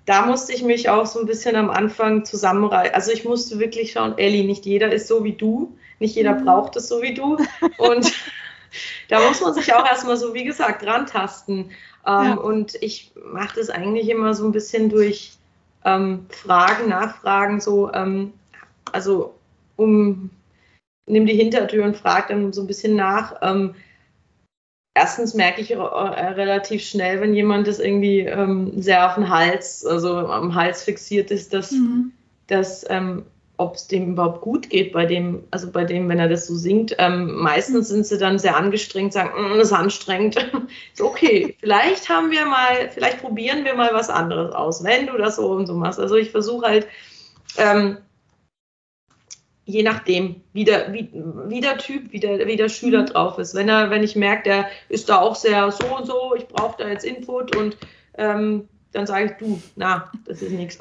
[0.06, 2.94] da musste ich mich auch so ein bisschen am Anfang zusammenreißen.
[2.94, 6.46] Also ich musste wirklich schauen, Elli, nicht jeder ist so wie du, nicht jeder mhm.
[6.46, 7.38] braucht es so wie du.
[7.78, 8.12] Und
[9.10, 11.72] da muss man sich auch erstmal so, wie gesagt, rantasten.
[12.06, 12.34] Ähm, ja.
[12.34, 15.38] Und ich mache das eigentlich immer so ein bisschen durch
[15.86, 18.34] ähm, Fragen, Nachfragen, so, ähm,
[18.92, 19.34] also
[19.78, 20.30] um,
[21.06, 23.76] nimm die Hintertür und frag dann so ein bisschen nach ähm,
[24.94, 30.18] erstens merke ich relativ schnell, wenn jemand das irgendwie ähm, sehr auf den Hals, also
[30.18, 32.12] am Hals fixiert ist, dass, mhm.
[32.48, 33.24] dass ähm,
[33.58, 36.56] ob es dem überhaupt gut geht bei dem, also bei dem, wenn er das so
[36.56, 36.96] singt.
[36.98, 40.36] Ähm, meistens sind sie dann sehr angestrengt, sagen, mm, das ist anstrengend.
[40.94, 45.18] so, okay, vielleicht haben wir mal, vielleicht probieren wir mal was anderes aus, wenn du
[45.18, 46.00] das so und so machst.
[46.00, 46.88] Also ich versuche halt,
[47.58, 47.98] ähm,
[49.66, 51.10] je nachdem, wie der, wie,
[51.48, 53.08] wie der Typ, wie der, wie der Schüler mhm.
[53.08, 53.56] drauf ist.
[53.56, 56.82] Wenn er, wenn ich merke, der ist da auch sehr so und so, ich brauche
[56.82, 57.78] da jetzt Input und
[58.18, 60.78] ähm, dann sage ich, du, na, das ist nichts.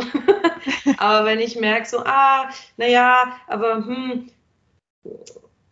[0.99, 4.29] aber wenn ich merke, so, ah, naja, aber hm,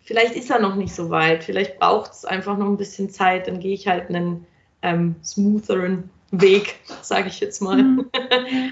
[0.00, 3.46] vielleicht ist er noch nicht so weit, vielleicht braucht es einfach noch ein bisschen Zeit,
[3.46, 4.46] dann gehe ich halt einen
[4.82, 7.82] ähm, smootheren Weg, sage ich jetzt mal.
[7.82, 8.06] Mhm.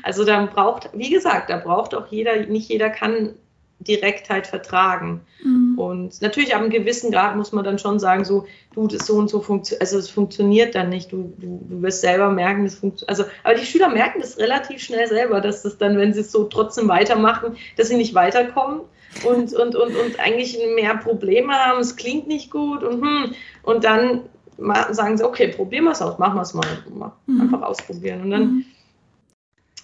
[0.02, 3.34] Also da braucht, wie gesagt, da braucht auch jeder, nicht jeder kann
[3.80, 5.20] Direktheit vertragen.
[5.42, 5.78] Mhm.
[5.78, 9.14] Und natürlich ab einem gewissen Grad muss man dann schon sagen, so, du, das so
[9.14, 11.12] und so funktioniert, also es funktioniert dann nicht.
[11.12, 13.08] Du, du, du wirst selber merken, das funktioniert.
[13.08, 16.32] Also, aber die Schüler merken das relativ schnell selber, dass das dann, wenn sie es
[16.32, 18.80] so trotzdem weitermachen, dass sie nicht weiterkommen
[19.24, 23.84] und, und, und, und eigentlich mehr Probleme haben, es klingt nicht gut und, hm, und
[23.84, 24.22] dann
[24.90, 26.66] sagen sie, okay, probieren wir es aus, machen wir es mal.
[27.26, 27.40] Mhm.
[27.42, 28.22] Einfach ausprobieren.
[28.22, 28.64] Und dann mhm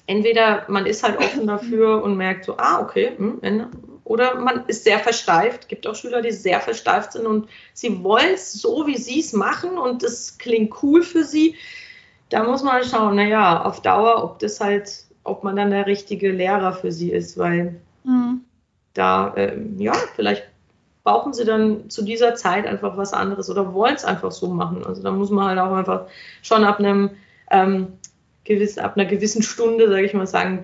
[0.07, 3.41] entweder man ist halt offen dafür und merkt so, ah, okay, hm,
[4.05, 5.63] oder man ist sehr versteift.
[5.63, 9.21] Es gibt auch Schüler, die sehr versteift sind und sie wollen es so, wie sie
[9.21, 11.57] es machen und das klingt cool für sie.
[12.29, 16.31] Da muss man schauen, naja, auf Dauer, ob das halt, ob man dann der richtige
[16.33, 18.43] Lehrer für sie ist, weil mhm.
[18.93, 20.45] da, äh, ja, vielleicht
[21.03, 24.85] brauchen sie dann zu dieser Zeit einfach was anderes oder wollen es einfach so machen.
[24.87, 26.07] Also da muss man halt auch einfach
[26.43, 27.11] schon ab einem
[27.51, 27.93] ähm,
[28.45, 30.63] gewiss, ab einer gewissen Stunde, sage ich mal, sagen,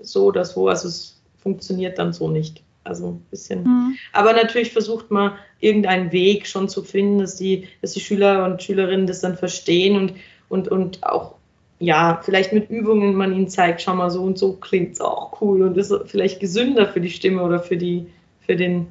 [0.00, 2.62] so oder so, also es funktioniert dann so nicht.
[2.84, 3.62] Also ein bisschen.
[3.62, 3.96] Mhm.
[4.12, 8.60] Aber natürlich versucht man irgendeinen Weg schon zu finden, dass die, dass die Schüler und
[8.62, 10.14] Schülerinnen das dann verstehen und,
[10.48, 11.36] und, und auch,
[11.78, 15.40] ja, vielleicht mit Übungen man ihnen zeigt, schau mal, so und so klingt es auch
[15.40, 18.06] cool und ist vielleicht gesünder für die Stimme oder für die,
[18.40, 18.88] für den,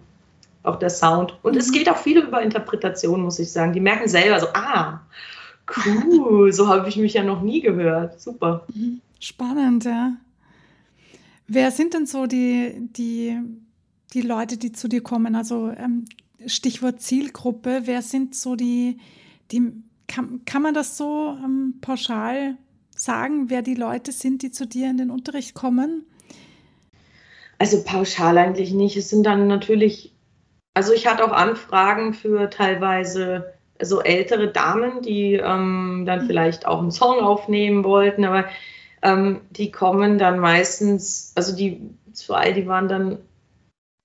[0.64, 1.38] auch der Sound.
[1.44, 1.60] Und mhm.
[1.60, 3.74] es geht auch viel über Interpretation, muss ich sagen.
[3.74, 5.02] Die merken selber so, ah,
[5.86, 8.20] Cool, so habe ich mich ja noch nie gehört.
[8.20, 8.68] Super.
[9.20, 10.14] Spannend, ja.
[11.48, 13.38] Wer sind denn so die, die,
[14.14, 15.36] die Leute, die zu dir kommen?
[15.36, 16.06] Also ähm,
[16.46, 18.98] Stichwort Zielgruppe, wer sind so die,
[19.52, 19.74] die
[20.08, 22.58] kann, kann man das so ähm, pauschal
[22.96, 26.06] sagen, wer die Leute sind, die zu dir in den Unterricht kommen?
[27.58, 28.98] Also pauschal eigentlich nicht.
[28.98, 30.14] Es sind dann natürlich,
[30.74, 36.28] also ich hatte auch Anfragen für teilweise so ältere Damen, die ähm, dann mhm.
[36.28, 38.46] vielleicht auch einen Song aufnehmen wollten, aber
[39.02, 41.82] ähm, die kommen dann meistens, also die
[42.14, 43.18] zwei, die waren dann,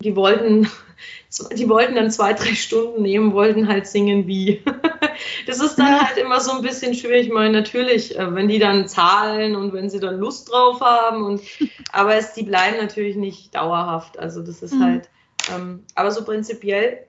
[0.02, 0.68] die wollten,
[1.56, 4.62] die wollten dann zwei, drei Stunden nehmen, wollten halt singen wie.
[5.46, 7.26] das ist dann halt immer so ein bisschen schwierig.
[7.26, 11.24] Ich meine, natürlich, äh, wenn die dann zahlen und wenn sie dann Lust drauf haben
[11.24, 11.42] und
[11.92, 14.18] aber es, die bleiben natürlich nicht dauerhaft.
[14.18, 14.84] Also das ist mhm.
[14.84, 15.08] halt,
[15.54, 17.06] ähm, aber so prinzipiell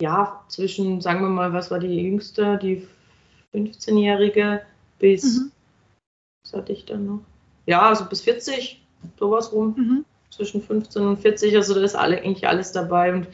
[0.00, 2.86] ja, zwischen, sagen wir mal, was war die jüngste, die
[3.54, 4.62] 15-Jährige
[4.98, 5.52] bis, mhm.
[6.42, 7.20] was hatte ich dann noch?
[7.66, 8.80] Ja, also bis 40,
[9.18, 9.74] sowas rum.
[9.76, 10.04] Mhm.
[10.30, 13.26] Zwischen 15 und 40, also da ist alle, eigentlich alles dabei und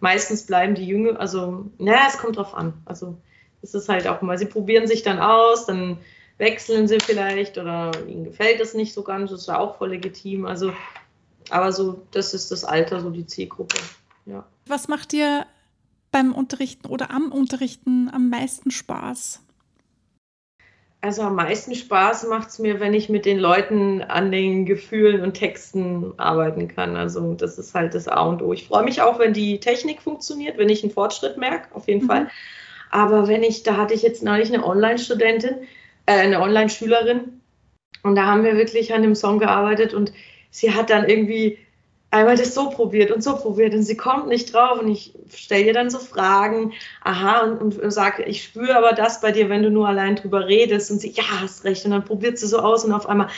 [0.00, 2.72] meistens bleiben die Jünger, also, naja, es kommt drauf an.
[2.84, 3.16] Also,
[3.62, 5.98] es ist halt auch mal, sie probieren sich dann aus, dann
[6.38, 9.90] wechseln sie vielleicht oder ihnen gefällt es nicht so ganz, das ist ja auch voll
[9.90, 10.46] legitim.
[10.46, 10.72] Also,
[11.50, 13.76] aber so, das ist das Alter, so die Zielgruppe.
[14.26, 14.44] Ja.
[14.66, 15.46] Was macht dir
[16.10, 19.42] beim Unterrichten oder am Unterrichten am meisten Spaß?
[21.02, 25.22] Also am meisten Spaß macht es mir, wenn ich mit den Leuten an den Gefühlen
[25.22, 26.94] und Texten arbeiten kann.
[26.96, 28.52] Also das ist halt das A und O.
[28.52, 32.02] Ich freue mich auch, wenn die Technik funktioniert, wenn ich einen Fortschritt merke, auf jeden
[32.02, 32.08] mhm.
[32.08, 32.30] Fall.
[32.90, 35.62] Aber wenn ich, da hatte ich jetzt neulich eine Online-Studentin,
[36.04, 37.40] äh, eine Online-Schülerin
[38.02, 40.12] und da haben wir wirklich an dem Song gearbeitet und
[40.50, 41.58] sie hat dann irgendwie
[42.10, 45.64] einmal das so probiert und so probiert und sie kommt nicht drauf und ich stelle
[45.64, 49.62] ihr dann so Fragen, aha, und, und sage, ich spüre aber das bei dir, wenn
[49.62, 52.58] du nur allein drüber redest und sie, ja, hast recht und dann probiert sie so
[52.58, 53.28] aus und auf einmal,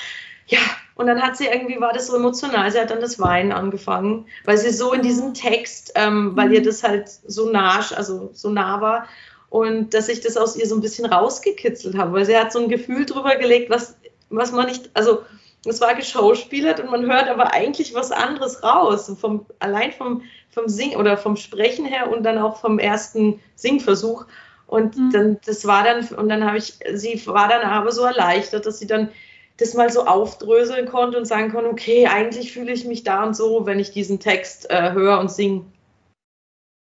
[0.46, 0.60] ja,
[0.94, 4.26] und dann hat sie irgendwie, war das so emotional, sie hat dann das Weinen angefangen,
[4.44, 6.64] weil sie so in diesem Text, ähm, weil ihr mhm.
[6.64, 9.06] das halt so nah, also so nah war
[9.50, 12.58] und dass ich das aus ihr so ein bisschen rausgekitzelt habe, weil sie hat so
[12.58, 13.96] ein Gefühl drüber gelegt, was,
[14.30, 15.22] was man nicht, also
[15.64, 19.12] es war geschauspielert und man hört aber eigentlich was anderes raus.
[19.20, 24.26] Vom, allein vom, vom Singen oder vom Sprechen her und dann auch vom ersten Singversuch.
[24.66, 25.10] Und mhm.
[25.12, 28.78] dann, das war dann, und dann habe ich, sie war dann aber so erleichtert, dass
[28.78, 29.10] sie dann
[29.58, 33.36] das mal so aufdröseln konnte und sagen konnte, okay, eigentlich fühle ich mich da und
[33.36, 35.66] so, wenn ich diesen Text äh, höre und singe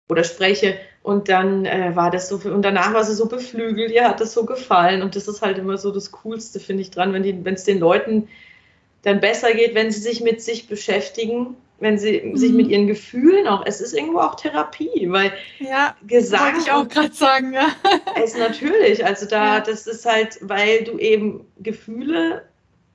[0.08, 0.78] oder spreche.
[1.02, 4.32] Und dann äh, war das so, und danach war sie so beflügelt, ihr hat das
[4.32, 5.02] so gefallen.
[5.02, 8.28] Und das ist halt immer so das Coolste, finde ich, dran, wenn es den Leuten
[9.05, 12.36] dann besser geht, wenn sie sich mit sich beschäftigen wenn sie mhm.
[12.36, 16.88] sich mit ihren Gefühlen auch, es ist irgendwo auch Therapie, weil ja, Gesang ich auch
[16.88, 17.68] gerade sagen, ja.
[18.22, 19.61] Es natürlich, also da, ja.
[19.61, 22.44] das ist halt, weil du eben Gefühle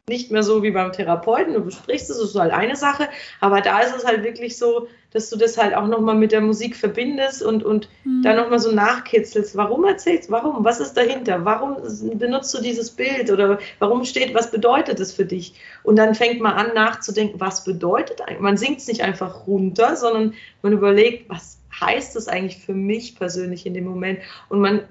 [0.09, 3.07] nicht mehr so wie beim Therapeuten, du besprichst es, das ist halt eine Sache,
[3.39, 6.41] aber da ist es halt wirklich so, dass du das halt auch nochmal mit der
[6.41, 8.21] Musik verbindest und, und mhm.
[8.21, 9.55] dann nochmal so nachkitzelst.
[9.55, 10.63] Warum erzählst Warum?
[10.63, 11.45] Was ist dahinter?
[11.45, 11.77] Warum
[12.19, 15.55] benutzt du dieses Bild oder warum steht, was bedeutet es für dich?
[15.83, 18.39] Und dann fängt man an nachzudenken, was bedeutet eigentlich?
[18.39, 23.15] Man singt es nicht einfach runter, sondern man überlegt, was heißt das eigentlich für mich
[23.15, 24.19] persönlich in dem Moment?
[24.49, 24.81] Und man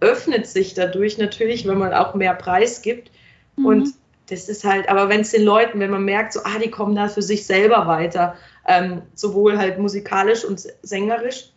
[0.00, 3.10] öffnet sich dadurch natürlich, wenn man auch mehr Preis gibt.
[3.56, 3.66] Mhm.
[3.66, 3.88] Und
[4.32, 6.96] das ist halt, aber wenn es den Leuten, wenn man merkt, so, ah, die kommen
[6.96, 8.34] da für sich selber weiter,
[8.66, 11.50] ähm, sowohl halt musikalisch und sängerisch,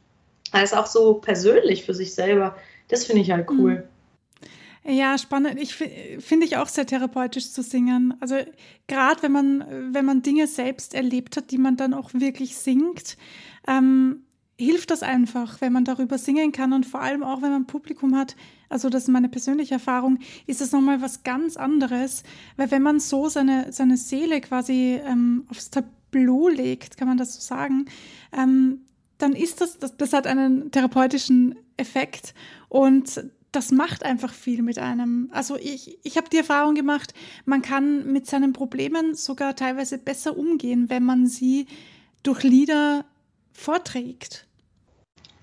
[0.52, 2.56] als auch so persönlich für sich selber,
[2.90, 3.76] das finde ich halt cool.
[3.76, 3.84] Mhm.
[4.88, 5.60] Ja, spannend.
[5.60, 8.14] Ich finde ich auch sehr therapeutisch zu singen.
[8.20, 8.36] Also
[8.88, 13.18] gerade wenn man, wenn man Dinge selbst erlebt hat, die man dann auch wirklich singt,
[13.68, 14.22] ähm,
[14.60, 18.16] hilft das einfach, wenn man darüber singen kann und vor allem auch, wenn man Publikum
[18.16, 18.36] hat.
[18.76, 22.24] Also das ist meine persönliche Erfahrung, ist das nochmal was ganz anderes,
[22.58, 27.36] weil wenn man so seine, seine Seele quasi ähm, aufs Tableau legt, kann man das
[27.36, 27.86] so sagen,
[28.34, 28.82] ähm,
[29.18, 32.34] dann ist das, das, das hat einen therapeutischen Effekt
[32.68, 33.24] und
[33.54, 35.30] das macht einfach viel mit einem.
[35.32, 37.14] Also ich, ich habe die Erfahrung gemacht,
[37.46, 41.68] man kann mit seinen Problemen sogar teilweise besser umgehen, wenn man sie
[42.24, 43.06] durch Lieder
[43.54, 44.46] vorträgt.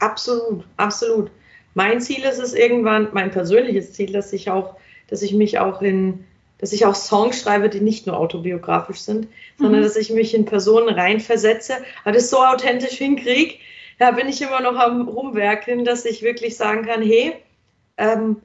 [0.00, 1.30] Absolut, absolut.
[1.74, 4.76] Mein Ziel ist es irgendwann, mein persönliches Ziel, dass ich auch,
[5.08, 6.24] dass ich mich auch in,
[6.58, 9.84] dass ich auch Songs schreibe, die nicht nur autobiografisch sind, sondern mhm.
[9.84, 13.54] dass ich mich in Personen reinversetze, aber das so authentisch hinkriege,
[13.98, 17.34] da bin ich immer noch am Rumwerken, dass ich wirklich sagen kann, hey,
[17.96, 18.36] ähm,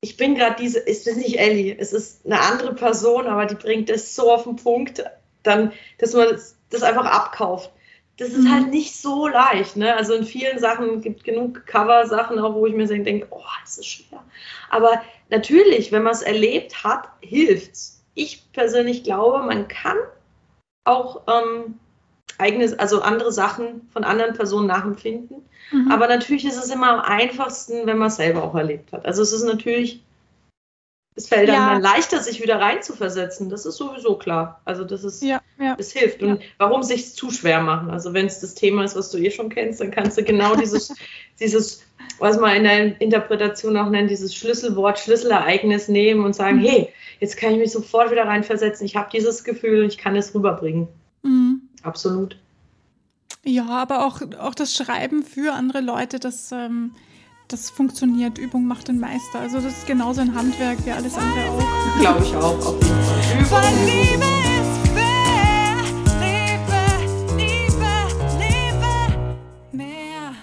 [0.00, 3.54] ich bin gerade diese, es ist nicht Ellie, es ist eine andere Person, aber die
[3.54, 5.02] bringt das so auf den Punkt,
[5.42, 7.70] dann, dass man das, das einfach abkauft
[8.18, 8.70] das ist halt mhm.
[8.70, 9.76] nicht so leicht.
[9.76, 9.94] Ne?
[9.94, 13.86] Also in vielen Sachen gibt genug Cover-Sachen auch, wo ich mir denke, oh, das ist
[13.86, 14.22] schwer.
[14.70, 18.04] Aber natürlich, wenn man es erlebt hat, hilft's.
[18.14, 19.98] Ich persönlich glaube, man kann
[20.84, 21.78] auch ähm,
[22.38, 25.42] eigenes, also andere Sachen von anderen Personen nachempfinden.
[25.70, 25.90] Mhm.
[25.90, 29.04] Aber natürlich ist es immer am einfachsten, wenn man es selber auch erlebt hat.
[29.04, 30.02] Also es ist natürlich
[31.16, 31.70] es fällt ja.
[31.70, 33.48] dann leichter, sich wieder reinzuversetzen.
[33.48, 34.60] Das ist sowieso klar.
[34.66, 35.74] Also das ist, ja, ja.
[35.74, 36.22] das hilft.
[36.22, 37.90] Und warum sich zu schwer machen?
[37.90, 40.54] Also wenn es das Thema ist, was du eh schon kennst, dann kannst du genau
[40.56, 40.94] dieses,
[41.40, 41.82] dieses,
[42.18, 46.66] was man in der Interpretation auch nennt, dieses Schlüsselwort, Schlüsselereignis nehmen und sagen, mhm.
[46.66, 48.84] hey, jetzt kann ich mich sofort wieder reinversetzen.
[48.84, 50.86] Ich habe dieses Gefühl und ich kann es rüberbringen.
[51.22, 51.62] Mhm.
[51.82, 52.36] Absolut.
[53.42, 56.92] Ja, aber auch, auch das Schreiben für andere Leute, das ähm,
[57.48, 58.38] das funktioniert.
[58.38, 59.40] Übung macht den Meister.
[59.40, 62.00] Also das ist genauso ein Handwerk wie alles andere auch.
[62.00, 63.62] Glaube ich auch, auf jeden Fall.
[63.62, 64.24] Übung, Liebe
[64.60, 65.84] ist fair.
[66.20, 66.80] Liebe,
[67.36, 67.92] Liebe,
[68.38, 68.92] Liebe,
[69.72, 70.34] mehr.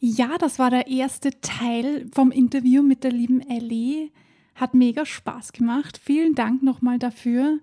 [0.00, 4.10] Ja, das war der erste Teil vom Interview mit der lieben Ellie.
[4.54, 6.00] Hat mega Spaß gemacht.
[6.02, 7.60] Vielen Dank nochmal dafür.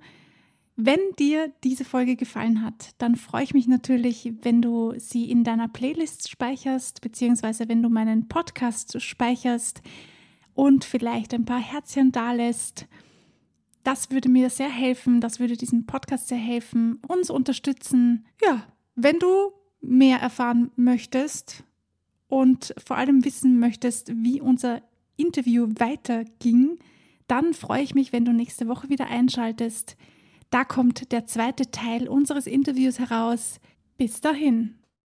[0.78, 5.46] Wenn dir diese Folge gefallen hat, dann freue ich mich natürlich, wenn du sie in
[5.46, 9.82] deiner Playlist speicherst, beziehungsweise wenn du meinen Podcast speicherst
[10.54, 12.88] und vielleicht ein paar Herzchen dalässt.
[13.84, 18.26] Das würde mir sehr helfen, das würde diesem Podcast sehr helfen, uns unterstützen.
[18.44, 21.64] Ja, wenn du mehr erfahren möchtest
[22.28, 24.82] und vor allem wissen möchtest, wie unser
[25.16, 26.80] Interview weiterging,
[27.28, 29.96] dann freue ich mich, wenn du nächste Woche wieder einschaltest.
[30.56, 33.60] Da kommt der zweite Teil unseres Interviews heraus.
[33.98, 34.76] Bis dahin.